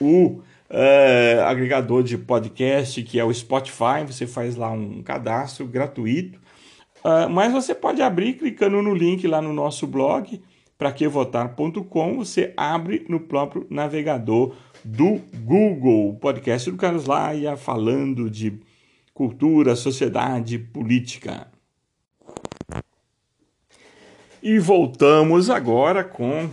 o 0.00 0.42
uh, 0.74 1.44
agregador 1.44 2.02
de 2.02 2.18
podcast 2.18 3.02
que 3.02 3.18
é 3.18 3.24
o 3.24 3.32
Spotify. 3.32 4.04
Você 4.06 4.26
faz 4.26 4.56
lá 4.56 4.70
um 4.70 5.02
cadastro 5.02 5.66
gratuito. 5.66 6.38
Uh, 7.04 7.28
mas 7.30 7.52
você 7.52 7.74
pode 7.74 8.02
abrir 8.02 8.34
clicando 8.34 8.82
no 8.82 8.94
link 8.94 9.26
lá 9.26 9.40
no 9.40 9.52
nosso 9.52 9.86
blog, 9.86 10.42
para 10.76 10.90
que 10.90 11.06
votar.com. 11.06 12.16
Você 12.16 12.52
abre 12.56 13.06
no 13.08 13.20
próprio 13.20 13.66
navegador 13.70 14.54
do 14.82 15.20
Google. 15.44 16.10
O 16.10 16.16
podcast 16.16 16.70
do 16.70 16.76
Carlos 16.76 17.06
Laia 17.06 17.56
falando 17.56 18.28
de 18.28 18.58
cultura, 19.12 19.76
sociedade, 19.76 20.58
política. 20.58 21.46
E 24.42 24.58
voltamos 24.58 25.48
agora 25.48 26.02
com 26.04 26.50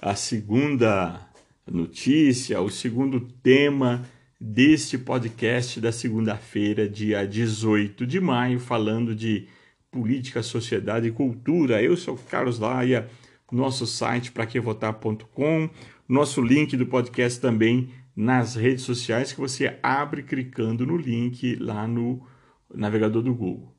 a 0.00 0.14
segunda 0.14 1.31
notícia, 1.70 2.60
o 2.60 2.70
segundo 2.70 3.20
tema 3.20 4.04
deste 4.40 4.98
podcast 4.98 5.80
da 5.80 5.92
segunda-feira, 5.92 6.88
dia 6.88 7.26
18 7.26 8.06
de 8.06 8.20
maio, 8.20 8.58
falando 8.58 9.14
de 9.14 9.46
política, 9.90 10.42
sociedade 10.42 11.08
e 11.08 11.12
cultura. 11.12 11.82
Eu 11.82 11.96
sou 11.96 12.16
Carlos 12.16 12.58
Laia, 12.58 13.08
nosso 13.50 13.86
site 13.86 14.32
para 14.32 14.46
que 14.46 14.58
votar.com, 14.58 15.70
nosso 16.08 16.40
link 16.40 16.76
do 16.76 16.86
podcast 16.86 17.40
também 17.40 17.90
nas 18.16 18.56
redes 18.56 18.84
sociais 18.84 19.32
que 19.32 19.40
você 19.40 19.78
abre 19.82 20.22
clicando 20.22 20.86
no 20.86 20.96
link 20.96 21.56
lá 21.56 21.86
no 21.86 22.26
navegador 22.74 23.22
do 23.22 23.34
Google. 23.34 23.72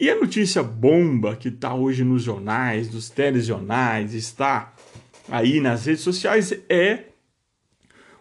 E 0.00 0.08
a 0.08 0.18
notícia 0.18 0.62
bomba 0.62 1.36
que 1.36 1.48
está 1.48 1.74
hoje 1.74 2.02
nos 2.02 2.22
jornais, 2.22 2.92
nos 2.92 3.10
telejornais, 3.10 4.14
está 4.14 4.74
aí 5.28 5.60
nas 5.60 5.86
redes 5.86 6.02
sociais 6.02 6.52
é 6.68 7.06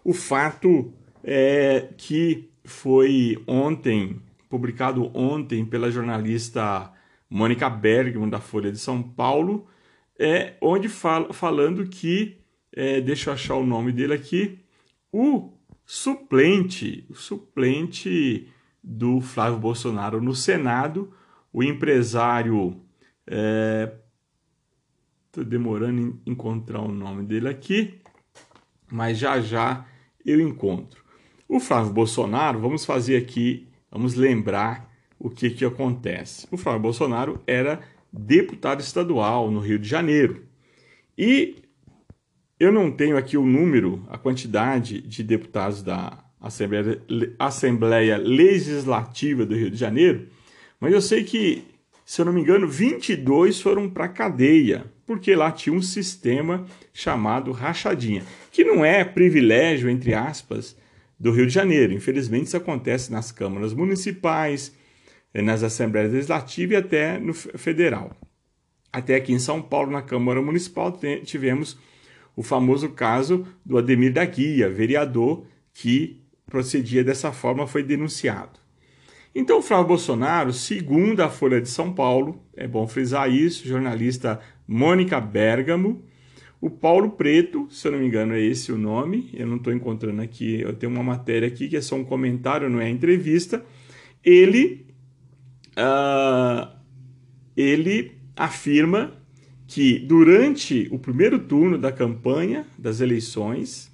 o 0.04 0.14
fato 0.14 0.94
é, 1.24 1.90
que 1.98 2.50
foi 2.64 3.42
ontem, 3.48 4.22
publicado 4.50 5.12
ontem 5.14 5.66
pela 5.66 5.92
jornalista 5.92 6.92
Mônica 7.30 7.70
Bergman, 7.70 8.30
da 8.30 8.40
Folha 8.40 8.72
de 8.72 8.78
São 8.78 9.02
Paulo, 9.02 9.68
é, 10.20 10.56
onde 10.62 10.90
fala, 10.90 11.34
falando 11.34 11.88
que, 11.88 12.38
é, 12.74 13.02
deixa 13.02 13.30
eu 13.30 13.34
achar 13.34 13.56
o 13.56 13.66
nome 13.66 13.92
dele 13.92 14.14
aqui, 14.14 14.60
o 15.12 15.54
suplente, 15.86 17.06
o 17.10 17.16
suplente 17.16 18.48
do 18.84 19.22
Flávio 19.22 19.60
Bolsonaro 19.60 20.22
no 20.22 20.36
Senado, 20.36 21.14
o 21.52 21.64
empresário. 21.64 22.82
Estou 23.28 24.02
é, 25.38 25.44
demorando 25.44 26.02
em 26.26 26.32
encontrar 26.32 26.82
o 26.82 26.92
nome 26.92 27.24
dele 27.24 27.48
aqui, 27.48 28.00
mas 28.92 29.18
já 29.18 29.40
já 29.40 29.86
eu 30.26 30.40
encontro. 30.40 31.04
O 31.48 31.60
Flávio 31.60 31.94
Bolsonaro, 31.94 32.60
vamos 32.60 32.86
fazer 32.86 33.18
aqui, 33.18 33.68
vamos 33.92 34.16
lembrar 34.16 34.90
o 35.20 35.30
que, 35.30 35.50
que 35.50 35.66
acontece. 35.66 36.48
O 36.52 36.58
Flávio 36.58 36.82
Bolsonaro 36.82 37.42
era 37.46 37.82
deputado 38.12 38.82
estadual 38.82 39.52
no 39.52 39.60
Rio 39.60 39.78
de 39.80 39.88
Janeiro. 39.88 40.46
E 41.18 41.64
eu 42.60 42.72
não 42.72 42.92
tenho 42.92 43.18
aqui 43.18 43.38
o 43.38 43.46
número, 43.46 44.06
a 44.10 44.18
quantidade 44.18 45.02
de 45.02 45.24
deputados 45.24 45.82
da 45.82 46.24
Assembleia, 46.40 47.02
Assembleia 47.38 48.18
Legislativa 48.18 49.46
do 49.46 49.56
Rio 49.56 49.70
de 49.70 49.78
Janeiro, 49.78 50.28
mas 50.80 50.94
eu 50.94 51.02
sei 51.02 51.24
que, 51.24 51.64
se 52.04 52.20
eu 52.22 52.26
não 52.26 52.34
me 52.34 52.42
engano, 52.42 52.68
22 52.68 53.62
foram 53.62 53.90
para 53.90 54.06
a 54.06 54.10
cadeia, 54.10 54.86
porque 55.12 55.36
lá 55.36 55.52
tinha 55.52 55.76
um 55.76 55.82
sistema 55.82 56.66
chamado 56.94 57.52
rachadinha, 57.52 58.24
que 58.50 58.64
não 58.64 58.86
é 58.86 59.04
privilégio, 59.04 59.90
entre 59.90 60.14
aspas, 60.14 60.74
do 61.20 61.34
Rio 61.34 61.46
de 61.48 61.54
Janeiro. 61.54 61.92
Infelizmente, 61.92 62.46
isso 62.46 62.56
acontece 62.56 63.12
nas 63.12 63.30
câmaras 63.30 63.74
municipais, 63.74 64.74
nas 65.34 65.64
assembleias 65.64 66.14
legislativas 66.14 66.72
e 66.72 66.78
até 66.78 67.20
no 67.20 67.34
federal. 67.34 68.16
Até 68.90 69.16
aqui 69.16 69.34
em 69.34 69.40
São 69.40 69.62
Paulo, 69.62 69.92
na 69.92 70.02
Câmara 70.02 70.42
Municipal, 70.42 70.98
tivemos 71.26 71.78
o 72.34 72.42
famoso 72.42 72.88
caso 72.88 73.46
do 73.66 73.78
Ademir 73.78 74.14
da 74.14 74.24
Guia, 74.24 74.70
vereador 74.70 75.46
que 75.74 76.22
procedia 76.46 77.04
dessa 77.04 77.34
forma, 77.34 77.68
foi 77.68 77.84
denunciado. 77.84 78.62
Então, 79.36 79.60
o 79.60 79.62
Flávio 79.62 79.88
Bolsonaro, 79.88 80.54
segundo 80.54 81.22
a 81.22 81.30
Folha 81.30 81.60
de 81.60 81.68
São 81.68 81.94
Paulo, 81.94 82.42
é 82.56 82.66
bom 82.66 82.86
frisar 82.88 83.30
isso, 83.30 83.68
jornalista 83.68 84.40
Mônica 84.72 85.20
Bergamo, 85.20 86.02
o 86.62 86.70
Paulo 86.70 87.12
Preto, 87.12 87.68
se 87.70 87.86
eu 87.86 87.92
não 87.92 88.00
me 88.00 88.08
engano 88.08 88.34
é 88.34 88.40
esse 88.40 88.72
o 88.72 88.78
nome, 88.78 89.30
eu 89.34 89.46
não 89.46 89.58
estou 89.58 89.74
encontrando 89.74 90.22
aqui, 90.22 90.62
eu 90.62 90.72
tenho 90.74 90.94
uma 90.94 91.04
matéria 91.04 91.46
aqui 91.46 91.68
que 91.68 91.76
é 91.76 91.82
só 91.82 91.98
um 91.98 92.06
comentário, 92.06 92.70
não 92.70 92.80
é 92.80 92.90
entrevista, 92.90 93.66
ele, 94.24 94.86
uh, 95.72 96.72
ele 97.58 98.14
afirma 98.34 99.14
que 99.68 100.00
durante 100.00 100.88
o 100.90 100.98
primeiro 100.98 101.38
turno 101.38 101.78
da 101.78 101.92
campanha 101.92 102.66
das 102.78 103.02
eleições, 103.02 103.92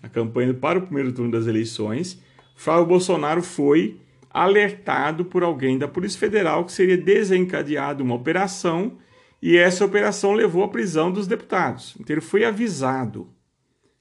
a 0.00 0.08
campanha 0.08 0.54
para 0.54 0.78
o 0.78 0.82
primeiro 0.82 1.12
turno 1.12 1.32
das 1.32 1.48
eleições, 1.48 2.22
Flávio 2.54 2.86
Bolsonaro 2.86 3.42
foi 3.42 3.96
alertado 4.32 5.24
por 5.24 5.42
alguém 5.42 5.76
da 5.76 5.88
Polícia 5.88 6.20
Federal 6.20 6.64
que 6.64 6.70
seria 6.70 6.96
desencadeada 6.96 8.00
uma 8.00 8.14
operação 8.14 8.96
e 9.42 9.56
essa 9.56 9.84
operação 9.84 10.32
levou 10.32 10.62
à 10.62 10.68
prisão 10.68 11.10
dos 11.10 11.26
deputados. 11.26 11.96
Então 11.98 12.14
ele 12.14 12.20
foi 12.20 12.44
avisado 12.44 13.32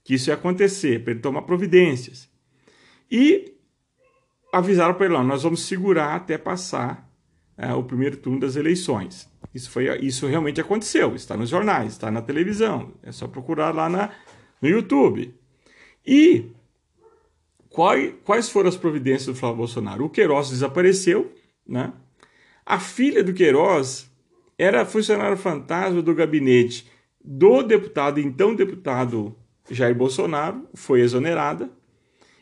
que 0.04 0.16
isso 0.16 0.30
ia 0.30 0.34
acontecer, 0.34 1.04
para 1.04 1.12
ele 1.12 1.22
tomar 1.22 1.44
providências. 1.44 2.30
E 3.10 3.54
avisaram 4.52 4.94
para 4.94 5.06
ele: 5.06 5.18
nós 5.24 5.44
vamos 5.44 5.62
segurar 5.62 6.16
até 6.16 6.38
passar 6.38 7.10
é, 7.58 7.74
o 7.74 7.84
primeiro 7.84 8.18
turno 8.18 8.40
das 8.40 8.56
eleições. 8.56 9.30
Isso, 9.54 9.70
foi, 9.70 9.98
isso 10.00 10.28
realmente 10.28 10.62
aconteceu, 10.62 11.16
está 11.16 11.36
nos 11.36 11.50
jornais, 11.50 11.94
está 11.94 12.12
na 12.12 12.22
televisão, 12.22 12.94
é 13.02 13.12
só 13.12 13.28
procurar 13.28 13.74
lá 13.74 13.90
na, 13.90 14.12
no 14.62 14.70
YouTube. 14.70 15.34
E 16.06 16.52
Quais, 17.70 18.14
quais 18.26 18.50
foram 18.50 18.68
as 18.68 18.76
providências 18.76 19.28
do 19.28 19.36
Flávio 19.36 19.58
Bolsonaro? 19.58 20.06
O 20.06 20.10
Queiroz 20.10 20.50
desapareceu, 20.50 21.32
né? 21.66 21.94
A 22.66 22.80
filha 22.80 23.24
do 23.24 23.34
Queiroz 23.34 24.09
era 24.60 24.86
funcionário 24.86 25.38
fantasma 25.38 26.02
do 26.02 26.14
gabinete 26.14 26.86
do 27.24 27.64
deputado, 27.64 28.20
então 28.20 28.54
deputado 28.54 29.36
Jair 29.72 29.96
Bolsonaro, 29.96 30.68
foi 30.74 31.02
exonerada. 31.02 31.70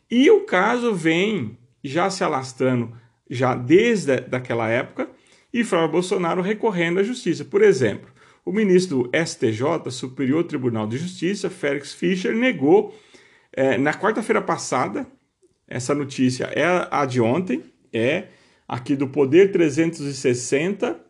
E 0.09 0.29
o 0.31 0.41
caso 0.41 0.93
vem 0.93 1.57
já 1.83 2.09
se 2.09 2.23
alastrando 2.23 2.91
já 3.29 3.53
desde 3.53 4.13
aquela 4.31 4.69
época 4.69 5.09
e 5.53 5.63
Flávio 5.63 5.91
Bolsonaro 5.91 6.41
recorrendo 6.41 6.99
à 6.99 7.03
justiça. 7.03 7.45
Por 7.45 7.61
exemplo, 7.61 8.09
o 8.45 8.51
ministro 8.51 9.03
do 9.03 9.11
STJ, 9.13 9.91
Superior 9.91 10.43
Tribunal 10.45 10.87
de 10.87 10.97
Justiça, 10.97 11.49
Félix 11.49 11.93
Fischer, 11.93 12.33
negou 12.33 12.97
é, 13.51 13.77
na 13.77 13.93
quarta-feira 13.93 14.41
passada 14.41 15.05
essa 15.67 15.93
notícia 15.93 16.45
é 16.45 16.87
a 16.89 17.05
de 17.05 17.19
ontem, 17.19 17.61
é 17.91 18.27
aqui 18.65 18.95
do 18.95 19.07
Poder 19.07 19.51
360, 19.51 21.06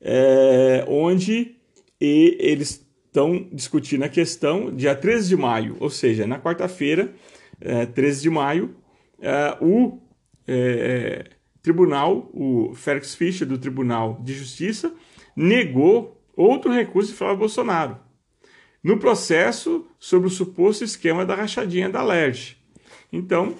é, 0.00 0.84
onde 0.86 1.56
e 2.00 2.36
eles 2.38 2.86
estão 3.06 3.48
discutindo 3.52 4.04
a 4.04 4.08
questão, 4.08 4.74
dia 4.74 4.94
13 4.94 5.28
de 5.28 5.36
maio, 5.36 5.76
ou 5.80 5.90
seja, 5.90 6.26
na 6.26 6.38
quarta-feira, 6.38 7.12
é, 7.60 7.86
13 7.86 8.22
de 8.22 8.30
maio, 8.30 8.76
é, 9.20 9.56
o 9.60 9.98
é, 10.46 11.30
tribunal, 11.62 12.30
o 12.32 12.72
Felix 12.74 13.14
Fischer, 13.14 13.46
do 13.46 13.58
Tribunal 13.58 14.20
de 14.22 14.34
Justiça, 14.34 14.94
negou 15.34 16.22
outro 16.36 16.72
recurso 16.72 17.10
de 17.10 17.16
Flávio 17.16 17.38
Bolsonaro 17.38 17.98
no 18.82 18.98
processo 18.98 19.86
sobre 19.98 20.28
o 20.28 20.30
suposto 20.30 20.84
esquema 20.84 21.26
da 21.26 21.34
rachadinha 21.34 21.88
da 21.88 22.02
LERJ. 22.02 22.56
Então, 23.12 23.56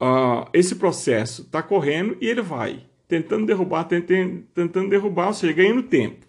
uh, 0.00 0.48
esse 0.52 0.76
processo 0.76 1.42
está 1.42 1.62
correndo 1.62 2.16
e 2.20 2.28
ele 2.28 2.40
vai 2.40 2.86
tentando 3.08 3.46
derrubar, 3.46 3.84
tentando, 3.84 4.44
tentando 4.54 4.88
derrubar, 4.88 5.28
ou 5.28 5.34
seja, 5.34 5.52
ganhando 5.52 5.82
tempo. 5.82 6.26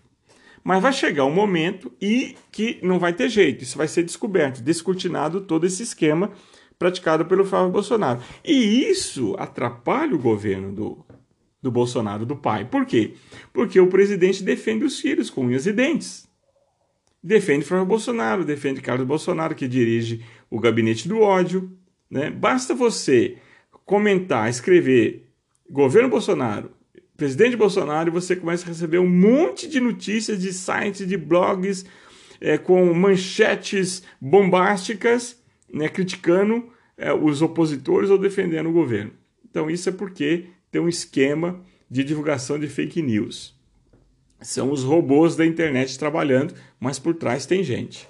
Mas 0.63 0.81
vai 0.81 0.91
chegar 0.91 1.25
um 1.25 1.33
momento 1.33 1.91
e 2.01 2.35
que 2.51 2.79
não 2.81 2.97
vai 2.97 3.13
ter 3.13 3.29
jeito, 3.29 3.63
isso 3.63 3.77
vai 3.77 3.87
ser 3.87 4.03
descoberto, 4.03 4.61
descortinado 4.61 5.41
todo 5.41 5.65
esse 5.65 5.83
esquema 5.83 6.31
praticado 6.77 7.25
pelo 7.25 7.45
Flávio 7.45 7.71
Bolsonaro. 7.71 8.19
E 8.43 8.89
isso 8.89 9.35
atrapalha 9.37 10.15
o 10.15 10.19
governo 10.19 10.71
do, 10.71 11.05
do 11.61 11.71
Bolsonaro, 11.71 12.25
do 12.25 12.35
pai. 12.35 12.65
Por 12.65 12.85
quê? 12.85 13.13
Porque 13.53 13.79
o 13.79 13.87
presidente 13.87 14.43
defende 14.43 14.83
os 14.83 14.99
filhos 14.99 15.29
com 15.29 15.45
unhas 15.45 15.65
e 15.65 15.71
dentes. 15.71 16.27
Defende 17.23 17.65
Flávio 17.65 17.85
Bolsonaro, 17.85 18.45
defende 18.45 18.81
Carlos 18.81 19.07
Bolsonaro, 19.07 19.55
que 19.55 19.67
dirige 19.67 20.23
o 20.49 20.59
gabinete 20.59 21.07
do 21.07 21.21
ódio. 21.21 21.71
Né? 22.09 22.29
Basta 22.29 22.73
você 22.75 23.37
comentar, 23.85 24.49
escrever 24.49 25.24
governo 25.69 26.09
Bolsonaro, 26.09 26.71
presidente 27.17 27.55
Bolsonaro, 27.55 28.11
você 28.11 28.35
começa 28.35 28.65
a 28.65 28.69
receber 28.69 28.99
um 28.99 29.09
monte 29.09 29.67
de 29.67 29.79
notícias 29.79 30.39
de 30.39 30.51
sites, 30.51 31.07
de 31.07 31.17
blogs, 31.17 31.85
é, 32.41 32.57
com 32.57 32.93
manchetes 32.93 34.03
bombásticas, 34.19 35.41
né, 35.71 35.87
criticando 35.87 36.69
é, 36.97 37.13
os 37.13 37.41
opositores 37.41 38.09
ou 38.09 38.17
defendendo 38.17 38.69
o 38.69 38.73
governo. 38.73 39.11
Então, 39.49 39.69
isso 39.69 39.89
é 39.89 39.91
porque 39.91 40.47
tem 40.69 40.81
um 40.81 40.89
esquema 40.89 41.61
de 41.89 42.03
divulgação 42.03 42.59
de 42.59 42.67
fake 42.67 43.01
news. 43.01 43.55
São 44.41 44.71
os 44.71 44.83
robôs 44.83 45.35
da 45.35 45.45
internet 45.45 45.97
trabalhando, 45.97 46.53
mas 46.79 46.99
por 46.99 47.15
trás 47.15 47.45
tem 47.45 47.63
gente. 47.63 48.07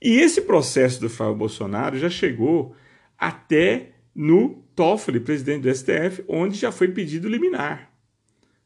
E 0.00 0.18
esse 0.18 0.42
processo 0.42 1.00
do 1.00 1.08
Flávio 1.08 1.36
Bolsonaro 1.36 1.98
já 1.98 2.10
chegou 2.10 2.76
até 3.18 3.92
no 4.14 4.63
Toffoli, 4.74 5.20
presidente 5.20 5.62
do 5.62 5.74
STF, 5.74 6.24
onde 6.28 6.56
já 6.56 6.72
foi 6.72 6.88
pedido 6.88 7.28
liminar. 7.28 7.90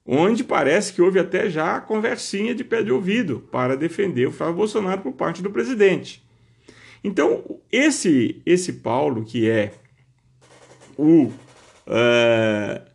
Onde 0.05 0.43
parece 0.43 0.93
que 0.93 1.03
houve 1.03 1.19
até 1.19 1.51
já 1.51 1.77
a 1.77 1.81
conversinha 1.81 2.55
de 2.55 2.65
pé 2.65 2.83
de 2.83 2.91
ouvido 2.91 3.41
para 3.53 3.77
defender 3.77 4.27
o 4.27 4.33
Flávio 4.33 4.57
Bolsonaro 4.57 5.03
por 5.03 5.13
parte 5.13 5.43
do 5.43 5.51
presidente. 5.51 6.27
Então, 7.05 7.61
esse, 7.71 8.41
esse 8.45 8.75
Paulo, 8.75 9.25
que 9.25 9.49
é 9.49 9.75
o 10.97 11.25
uh, 11.27 12.89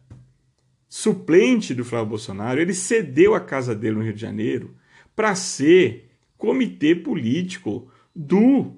suplente 0.89 1.73
do 1.73 1.85
Flávio 1.85 2.09
Bolsonaro, 2.09 2.59
ele 2.59 2.73
cedeu 2.73 3.35
a 3.35 3.39
casa 3.39 3.75
dele 3.75 3.95
no 3.95 4.03
Rio 4.03 4.13
de 4.13 4.21
Janeiro 4.21 4.75
para 5.15 5.35
ser 5.35 6.09
comitê 6.37 6.95
político 6.95 7.89
do 8.15 8.73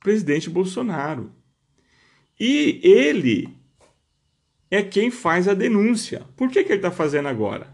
presidente 0.00 0.48
Bolsonaro. 0.48 1.32
E 2.38 2.80
ele 2.82 3.48
é 4.70 4.82
quem 4.82 5.10
faz 5.10 5.48
a 5.48 5.54
denúncia. 5.54 6.22
Por 6.36 6.50
que, 6.50 6.62
que 6.62 6.72
ele 6.72 6.78
está 6.78 6.90
fazendo 6.90 7.28
agora? 7.28 7.68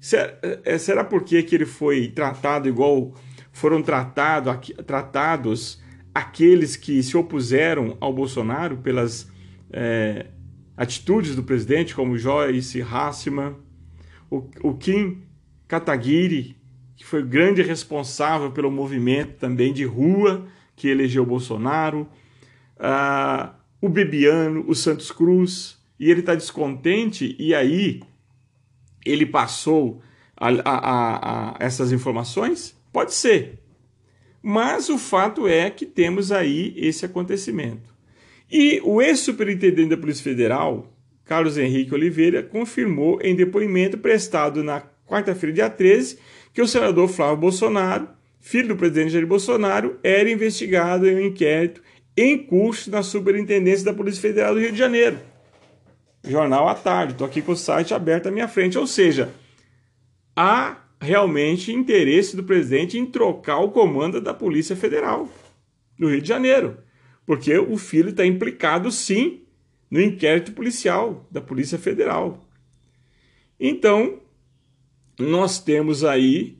Será, 0.00 0.38
é, 0.64 0.78
será 0.78 1.04
porque 1.04 1.42
que 1.42 1.54
ele 1.54 1.66
foi 1.66 2.08
tratado 2.08 2.68
igual 2.68 3.14
foram 3.56 3.82
tratado, 3.82 4.50
tratados 4.86 5.82
aqueles 6.14 6.76
que 6.76 7.02
se 7.02 7.16
opuseram 7.16 7.96
ao 8.00 8.12
Bolsonaro 8.12 8.76
pelas 8.76 9.30
é, 9.72 10.26
atitudes 10.76 11.34
do 11.34 11.42
presidente, 11.42 11.94
como 11.94 12.18
Joyce 12.18 12.82
Hassman, 12.82 13.56
o, 14.30 14.48
o 14.62 14.74
Kim 14.74 15.22
Kataguiri, 15.66 16.54
que 16.96 17.04
foi 17.04 17.22
o 17.22 17.26
grande 17.26 17.62
responsável 17.62 18.50
pelo 18.50 18.70
movimento 18.70 19.38
também 19.38 19.72
de 19.72 19.84
rua 19.84 20.46
que 20.74 20.88
elegeu 20.88 21.24
Bolsonaro, 21.24 22.06
ah, 22.78 23.54
o 23.80 23.88
Bebiano, 23.88 24.64
o 24.66 24.74
Santos 24.74 25.10
Cruz, 25.10 25.78
e 25.98 26.10
ele 26.10 26.20
está 26.20 26.34
descontente, 26.34 27.34
e 27.38 27.54
aí 27.54 28.00
ele 29.04 29.24
passou 29.24 30.02
a, 30.36 30.48
a, 30.48 31.50
a, 31.50 31.56
essas 31.58 31.92
informações? 31.92 32.76
Pode 32.92 33.14
ser. 33.14 33.58
Mas 34.42 34.88
o 34.88 34.98
fato 34.98 35.48
é 35.48 35.70
que 35.70 35.86
temos 35.86 36.30
aí 36.30 36.74
esse 36.76 37.04
acontecimento. 37.04 37.94
E 38.50 38.80
o 38.84 39.02
ex-superintendente 39.02 39.90
da 39.90 39.96
Polícia 39.96 40.22
Federal, 40.22 40.92
Carlos 41.24 41.58
Henrique 41.58 41.94
Oliveira, 41.94 42.42
confirmou 42.42 43.18
em 43.22 43.34
depoimento 43.34 43.98
prestado 43.98 44.62
na 44.62 44.82
quarta-feira, 45.06 45.54
dia 45.54 45.70
13, 45.70 46.18
que 46.54 46.62
o 46.62 46.68
senador 46.68 47.08
Flávio 47.08 47.38
Bolsonaro, 47.38 48.08
filho 48.38 48.68
do 48.68 48.76
presidente 48.76 49.10
Jair 49.10 49.26
Bolsonaro, 49.26 49.98
era 50.02 50.30
investigado 50.30 51.08
em 51.08 51.16
um 51.16 51.26
inquérito 51.26 51.82
em 52.16 52.38
curso 52.38 52.90
na 52.90 53.02
Superintendência 53.02 53.84
da 53.84 53.94
Polícia 53.94 54.22
Federal 54.22 54.54
do 54.54 54.60
Rio 54.60 54.72
de 54.72 54.78
Janeiro. 54.78 55.18
Jornal 56.24 56.68
à 56.68 56.74
tarde, 56.74 57.12
estou 57.12 57.26
aqui 57.26 57.42
com 57.42 57.52
o 57.52 57.56
site 57.56 57.94
aberto 57.94 58.28
à 58.28 58.30
minha 58.30 58.48
frente. 58.48 58.78
Ou 58.78 58.86
seja, 58.86 59.32
há 60.34 60.82
realmente 61.00 61.72
interesse 61.72 62.34
do 62.34 62.42
presidente 62.42 62.98
em 62.98 63.06
trocar 63.06 63.58
o 63.58 63.70
comando 63.70 64.20
da 64.20 64.34
Polícia 64.34 64.74
Federal 64.74 65.28
do 65.98 66.08
Rio 66.08 66.20
de 66.20 66.28
Janeiro, 66.28 66.78
porque 67.24 67.56
o 67.58 67.76
filho 67.76 68.10
está 68.10 68.24
implicado 68.24 68.90
sim 68.90 69.42
no 69.90 70.00
inquérito 70.00 70.52
policial 70.52 71.26
da 71.30 71.40
Polícia 71.40 71.78
Federal. 71.78 72.40
Então, 73.58 74.20
nós 75.18 75.58
temos 75.58 76.04
aí 76.04 76.58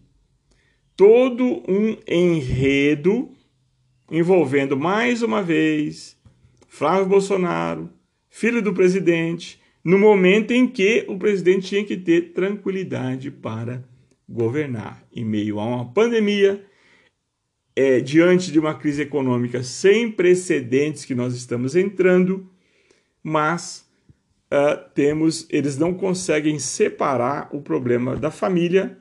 todo 0.97 1.63
um 1.69 1.97
enredo 2.07 3.36
envolvendo 4.11 4.77
mais 4.77 5.23
uma 5.23 5.43
vez 5.43 6.17
Flávio 6.69 7.07
Bolsonaro, 7.07 7.91
filho 8.29 8.63
do 8.63 8.75
presidente, 8.75 9.61
no 9.85 9.99
momento 9.99 10.51
em 10.51 10.67
que 10.67 11.05
o 11.09 11.17
presidente 11.17 11.69
tinha 11.69 11.85
que 11.85 11.97
ter 11.97 12.33
tranquilidade 12.33 13.31
para 13.31 13.85
governar, 14.29 15.03
em 15.15 15.25
meio 15.25 15.61
a 15.61 15.65
uma 15.65 15.93
pandemia, 15.93 16.65
é, 17.75 18.01
diante 18.01 18.51
de 18.51 18.59
uma 18.59 18.75
crise 18.75 19.03
econômica 19.03 19.63
sem 19.63 20.11
precedentes 20.11 21.05
que 21.05 21.15
nós 21.15 21.35
estamos 21.35 21.77
entrando, 21.77 22.51
mas 23.23 23.87
uh, 24.47 24.91
temos, 24.95 25.47
eles 25.51 25.77
não 25.77 25.95
conseguem 25.95 26.59
separar 26.59 27.49
o 27.53 27.61
problema 27.61 28.17
da 28.17 28.31
família, 28.31 28.99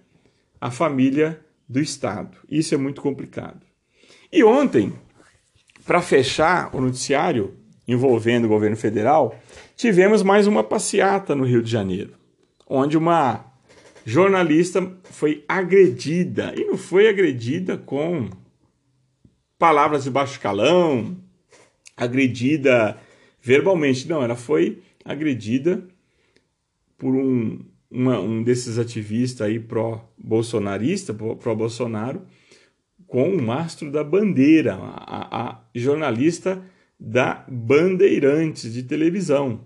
a 0.59 0.69
família 0.69 1.39
do 1.67 1.79
Estado. 1.79 2.37
Isso 2.49 2.75
é 2.75 2.77
muito 2.77 3.01
complicado. 3.01 3.64
E 4.31 4.43
ontem, 4.43 4.93
para 5.85 6.01
fechar 6.01 6.75
o 6.75 6.81
noticiário 6.81 7.55
envolvendo 7.88 8.45
o 8.45 8.49
governo 8.49 8.75
federal, 8.75 9.39
tivemos 9.75 10.23
mais 10.23 10.47
uma 10.47 10.63
passeata 10.63 11.35
no 11.35 11.45
Rio 11.45 11.61
de 11.61 11.69
Janeiro, 11.69 12.13
onde 12.67 12.97
uma 12.97 13.45
jornalista 14.05 14.91
foi 15.03 15.43
agredida, 15.47 16.53
e 16.55 16.65
não 16.65 16.77
foi 16.77 17.07
agredida 17.07 17.77
com 17.77 18.29
palavras 19.57 20.03
de 20.03 20.09
baixo 20.09 20.39
calão, 20.39 21.17
agredida 21.95 22.97
verbalmente, 23.41 24.07
não, 24.07 24.23
ela 24.23 24.35
foi 24.35 24.81
agredida 25.03 25.88
por 26.97 27.15
um, 27.15 27.59
uma, 27.89 28.19
um 28.19 28.43
desses 28.43 28.77
ativistas 28.77 29.47
aí 29.47 29.59
pró-bolsonarista, 29.59 31.13
pró-Bolsonaro, 31.13 32.21
com 33.07 33.29
o 33.29 33.41
mastro 33.41 33.91
da 33.91 34.03
bandeira, 34.03 34.75
a, 34.75 35.49
a 35.49 35.61
jornalista 35.73 36.61
da 36.99 37.45
Bandeirantes 37.47 38.73
de 38.73 38.83
televisão. 38.83 39.65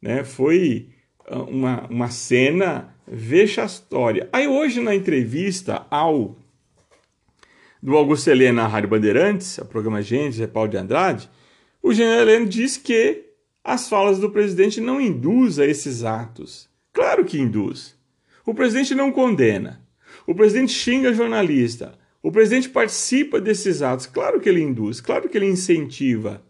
Né? 0.00 0.24
Foi 0.24 0.88
ah, 1.26 1.42
uma, 1.42 1.86
uma 1.88 2.08
cena 2.08 2.94
vexatória. 3.06 4.28
Aí 4.32 4.46
hoje 4.46 4.80
na 4.80 4.94
entrevista 4.94 5.86
ao 5.90 6.36
do 7.82 7.96
Augusto 7.96 8.28
Helena 8.28 8.64
à 8.64 8.66
Rádio 8.66 8.90
Bandeirantes, 8.90 9.58
a 9.58 9.64
programa 9.64 10.02
Gente, 10.02 10.42
é 10.42 10.46
Paulo 10.46 10.68
de 10.68 10.76
Andrade, 10.76 11.30
o 11.82 11.94
general 11.94 12.20
Heleno 12.20 12.46
diz 12.46 12.76
que 12.76 13.24
as 13.64 13.88
falas 13.88 14.18
do 14.18 14.30
presidente 14.30 14.80
não 14.80 15.00
induzem 15.00 15.64
a 15.64 15.68
esses 15.68 16.04
atos. 16.04 16.68
Claro 16.92 17.24
que 17.24 17.38
induz. 17.38 17.96
O 18.44 18.54
presidente 18.54 18.94
não 18.94 19.10
condena. 19.10 19.80
O 20.26 20.34
presidente 20.34 20.72
xinga 20.72 21.14
jornalista. 21.14 21.98
O 22.22 22.30
presidente 22.30 22.68
participa 22.68 23.40
desses 23.40 23.80
atos. 23.80 24.06
Claro 24.06 24.40
que 24.40 24.48
ele 24.48 24.60
induz, 24.60 25.00
claro 25.00 25.28
que 25.28 25.38
ele 25.38 25.46
incentiva. 25.46 26.42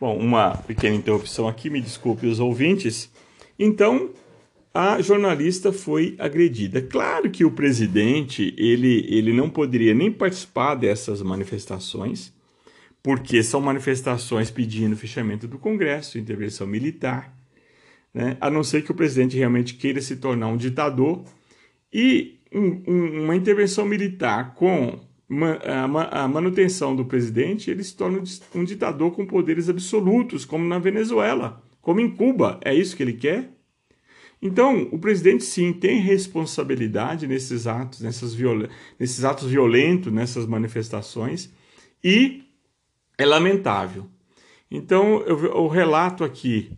Bom, 0.00 0.16
uma 0.16 0.56
pequena 0.56 0.94
interrupção 0.94 1.48
aqui, 1.48 1.68
me 1.68 1.80
desculpe 1.80 2.26
os 2.26 2.38
ouvintes. 2.38 3.10
Então, 3.58 4.10
a 4.72 5.00
jornalista 5.00 5.72
foi 5.72 6.14
agredida. 6.18 6.80
Claro 6.80 7.30
que 7.30 7.44
o 7.44 7.50
presidente, 7.50 8.54
ele, 8.56 9.04
ele 9.08 9.32
não 9.32 9.50
poderia 9.50 9.94
nem 9.94 10.12
participar 10.12 10.76
dessas 10.76 11.20
manifestações, 11.20 12.32
porque 13.02 13.42
são 13.42 13.60
manifestações 13.60 14.52
pedindo 14.52 14.96
fechamento 14.96 15.48
do 15.48 15.58
Congresso, 15.58 16.18
intervenção 16.18 16.66
militar, 16.66 17.37
né? 18.18 18.36
a 18.40 18.50
não 18.50 18.64
ser 18.64 18.82
que 18.82 18.90
o 18.90 18.94
presidente 18.96 19.36
realmente 19.36 19.74
queira 19.74 20.00
se 20.00 20.16
tornar 20.16 20.48
um 20.48 20.56
ditador. 20.56 21.22
E 21.92 22.40
um, 22.52 22.82
um, 22.88 23.22
uma 23.22 23.36
intervenção 23.36 23.86
militar 23.86 24.54
com 24.54 24.98
a 26.10 26.26
manutenção 26.26 26.96
do 26.96 27.04
presidente, 27.04 27.70
ele 27.70 27.84
se 27.84 27.94
torna 27.94 28.20
um 28.52 28.64
ditador 28.64 29.12
com 29.12 29.24
poderes 29.24 29.68
absolutos, 29.68 30.44
como 30.44 30.66
na 30.66 30.80
Venezuela, 30.80 31.62
como 31.80 32.00
em 32.00 32.10
Cuba. 32.10 32.58
É 32.64 32.74
isso 32.74 32.96
que 32.96 33.04
ele 33.04 33.12
quer? 33.12 33.52
Então, 34.42 34.88
o 34.90 34.98
presidente 34.98 35.44
sim 35.44 35.72
tem 35.72 36.00
responsabilidade 36.00 37.24
nesses 37.24 37.68
atos, 37.68 38.00
nessas 38.00 38.36
nesses 38.98 39.24
atos 39.24 39.48
violentos, 39.48 40.12
nessas 40.12 40.44
manifestações, 40.44 41.52
e 42.02 42.42
é 43.16 43.24
lamentável. 43.24 44.06
Então, 44.68 45.22
eu, 45.22 45.36
o 45.56 45.68
relato 45.68 46.24
aqui 46.24 46.72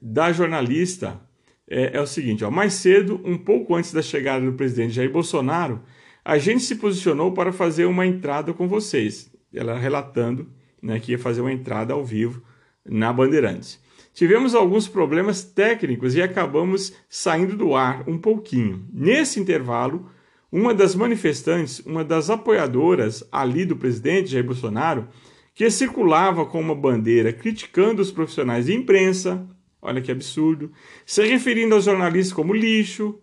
da 0.00 0.32
jornalista 0.32 1.20
é, 1.68 1.96
é 1.96 2.00
o 2.00 2.06
seguinte: 2.06 2.44
ó, 2.44 2.50
mais 2.50 2.74
cedo, 2.74 3.20
um 3.24 3.38
pouco 3.38 3.74
antes 3.74 3.92
da 3.92 4.02
chegada 4.02 4.44
do 4.44 4.52
presidente 4.52 4.94
Jair 4.94 5.10
Bolsonaro, 5.10 5.80
a 6.24 6.38
gente 6.38 6.62
se 6.62 6.76
posicionou 6.76 7.32
para 7.32 7.52
fazer 7.52 7.86
uma 7.86 8.06
entrada 8.06 8.52
com 8.52 8.68
vocês. 8.68 9.32
Ela 9.54 9.78
relatando 9.78 10.48
né, 10.82 10.98
que 10.98 11.12
ia 11.12 11.18
fazer 11.18 11.40
uma 11.40 11.52
entrada 11.52 11.94
ao 11.94 12.04
vivo 12.04 12.42
na 12.84 13.12
Bandeirantes. 13.12 13.80
Tivemos 14.12 14.54
alguns 14.54 14.88
problemas 14.88 15.42
técnicos 15.42 16.14
e 16.14 16.22
acabamos 16.22 16.92
saindo 17.08 17.56
do 17.56 17.74
ar 17.74 18.08
um 18.08 18.18
pouquinho. 18.18 18.84
Nesse 18.92 19.38
intervalo, 19.38 20.10
uma 20.50 20.74
das 20.74 20.94
manifestantes, 20.94 21.78
uma 21.80 22.04
das 22.04 22.28
apoiadoras 22.28 23.24
ali 23.30 23.64
do 23.64 23.76
presidente 23.76 24.30
Jair 24.30 24.44
Bolsonaro, 24.44 25.08
que 25.54 25.70
circulava 25.70 26.44
com 26.44 26.60
uma 26.60 26.74
bandeira 26.74 27.32
criticando 27.32 28.02
os 28.02 28.10
profissionais 28.10 28.66
de 28.66 28.74
imprensa, 28.74 29.46
olha 29.80 30.00
que 30.00 30.12
absurdo, 30.12 30.70
se 31.04 31.26
referindo 31.26 31.74
aos 31.74 31.84
jornalistas 31.84 32.32
como 32.32 32.54
lixo, 32.54 33.18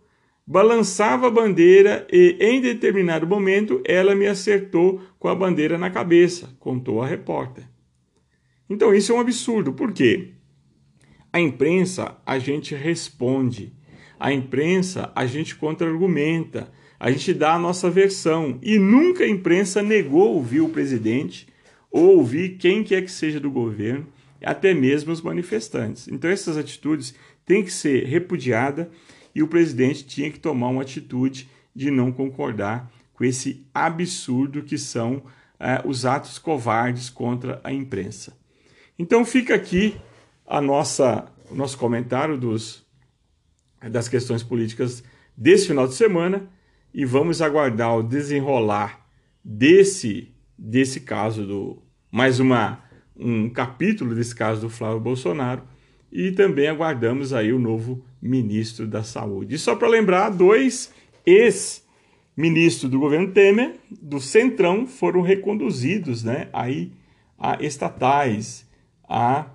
balançava 0.46 1.28
a 1.28 1.32
bandeira 1.32 2.08
e, 2.12 2.38
em 2.40 2.62
determinado 2.62 3.28
momento, 3.28 3.82
ela 3.86 4.16
me 4.16 4.28
acertou 4.28 5.02
com 5.20 5.28
a 5.28 5.36
bandeira 5.36 5.78
na 5.78 5.90
cabeça, 5.90 6.56
contou 6.60 7.02
a 7.02 7.08
repórter. 7.08 7.66
Então 8.70 8.94
isso 8.94 9.12
é 9.12 9.16
um 9.16 9.20
absurdo, 9.20 9.74
por 9.74 9.92
quê? 9.92 10.30
A 11.32 11.40
imprensa 11.40 12.18
a 12.26 12.40
gente 12.40 12.74
responde, 12.74 13.74
a 14.20 14.32
imprensa 14.32 15.12
a 15.16 15.26
gente 15.26 15.56
contra-argumenta, 15.56 16.72
a 17.00 17.12
gente 17.12 17.34
dá 17.34 17.54
a 17.54 17.60
nossa 17.60 17.90
versão. 17.90 18.58
E 18.62 18.80
nunca 18.80 19.24
a 19.24 19.30
imprensa 19.30 19.84
negou 19.84 20.34
ouvir 20.34 20.62
o 20.62 20.70
presidente 20.70 21.48
ou 21.92 22.18
ouvir 22.18 22.58
quem 22.58 22.84
quer 22.84 23.04
que 23.04 23.12
seja 23.12 23.40
do 23.40 23.52
governo, 23.52 24.08
até 24.42 24.74
mesmo 24.74 25.12
os 25.12 25.22
manifestantes. 25.22 26.08
Então 26.08 26.30
essas 26.30 26.58
atitudes 26.58 27.14
têm 27.46 27.64
que 27.64 27.72
ser 27.72 28.06
repudiadas 28.06 28.88
e 29.34 29.42
o 29.42 29.48
presidente 29.48 30.06
tinha 30.06 30.32
que 30.32 30.40
tomar 30.40 30.70
uma 30.70 30.82
atitude 30.82 31.50
de 31.76 31.92
não 31.92 32.12
concordar 32.12 32.92
com 33.14 33.24
esse 33.24 33.66
absurdo 33.74 34.64
que 34.64 34.78
são 34.78 35.24
é, 35.60 35.82
os 35.86 36.06
atos 36.06 36.38
covardes 36.38 37.10
contra 37.10 37.60
a 37.64 37.72
imprensa. 37.72 38.38
Então 38.98 39.26
fica 39.26 39.56
aqui 39.56 39.96
a 40.46 40.62
nossa, 40.62 41.26
o 41.50 41.56
nosso 41.56 41.78
comentário 41.78 42.38
dos, 42.38 42.86
das 43.92 44.08
questões 44.08 44.44
políticas 44.44 45.04
desse 45.36 45.68
final 45.68 45.88
de 45.88 45.94
semana 45.94 46.50
e 46.94 47.06
vamos 47.06 47.42
aguardar 47.42 47.96
o 47.96 48.04
desenrolar 48.04 49.06
desse, 49.44 50.34
desse 50.58 51.02
caso 51.02 51.46
do 51.46 51.84
mais 52.12 52.40
uma 52.40 52.84
um 53.20 53.50
capítulo 53.50 54.16
desse 54.16 54.36
caso 54.36 54.62
do 54.62 54.70
Flávio 54.70 55.00
Bolsonaro 55.00 55.64
e 56.12 56.32
também 56.32 56.68
aguardamos 56.68 57.34
aí 57.34 57.52
o 57.52 57.60
novo 57.60 58.04
ministro 58.22 58.88
da 58.88 59.04
Saúde. 59.04 59.56
E 59.56 59.60
só 59.60 59.76
para 59.76 59.88
lembrar, 59.88 60.30
dois 60.30 60.94
ex-ministros 61.26 62.90
do 62.90 63.00
governo 63.00 63.32
Temer, 63.32 63.76
do 63.90 64.20
Centrão, 64.20 64.88
foram 64.88 65.22
reconduzidos 65.22 66.24
né, 66.24 66.48
aí 66.54 66.92
a 67.38 67.62
estatais, 67.62 68.66
a, 69.08 69.48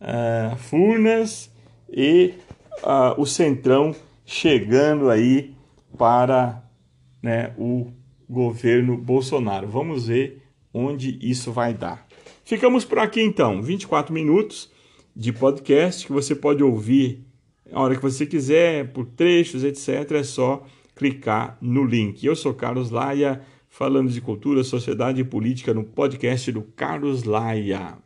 a 0.00 0.56
Furnas 0.56 1.50
e 1.90 2.34
a, 2.82 3.14
o 3.18 3.26
Centrão 3.26 3.94
chegando 4.24 5.10
aí 5.10 5.54
para 5.98 6.62
né, 7.22 7.52
o 7.58 7.88
governo 8.28 8.96
Bolsonaro. 8.96 9.66
Vamos 9.68 10.06
ver 10.06 10.42
onde 10.72 11.18
isso 11.20 11.52
vai 11.52 11.74
dar. 11.74 12.05
Ficamos 12.46 12.84
por 12.84 13.00
aqui 13.00 13.20
então, 13.20 13.60
24 13.60 14.14
minutos 14.14 14.70
de 15.16 15.32
podcast 15.32 16.06
que 16.06 16.12
você 16.12 16.32
pode 16.32 16.62
ouvir 16.62 17.26
a 17.72 17.82
hora 17.82 17.96
que 17.96 18.00
você 18.00 18.24
quiser, 18.24 18.92
por 18.92 19.04
trechos, 19.04 19.64
etc. 19.64 20.12
É 20.12 20.22
só 20.22 20.64
clicar 20.94 21.58
no 21.60 21.84
link. 21.84 22.24
Eu 22.24 22.36
sou 22.36 22.54
Carlos 22.54 22.92
Laia, 22.92 23.42
falando 23.68 24.12
de 24.12 24.20
cultura, 24.20 24.62
sociedade 24.62 25.20
e 25.20 25.24
política 25.24 25.74
no 25.74 25.82
podcast 25.82 26.52
do 26.52 26.62
Carlos 26.62 27.24
Laia. 27.24 27.98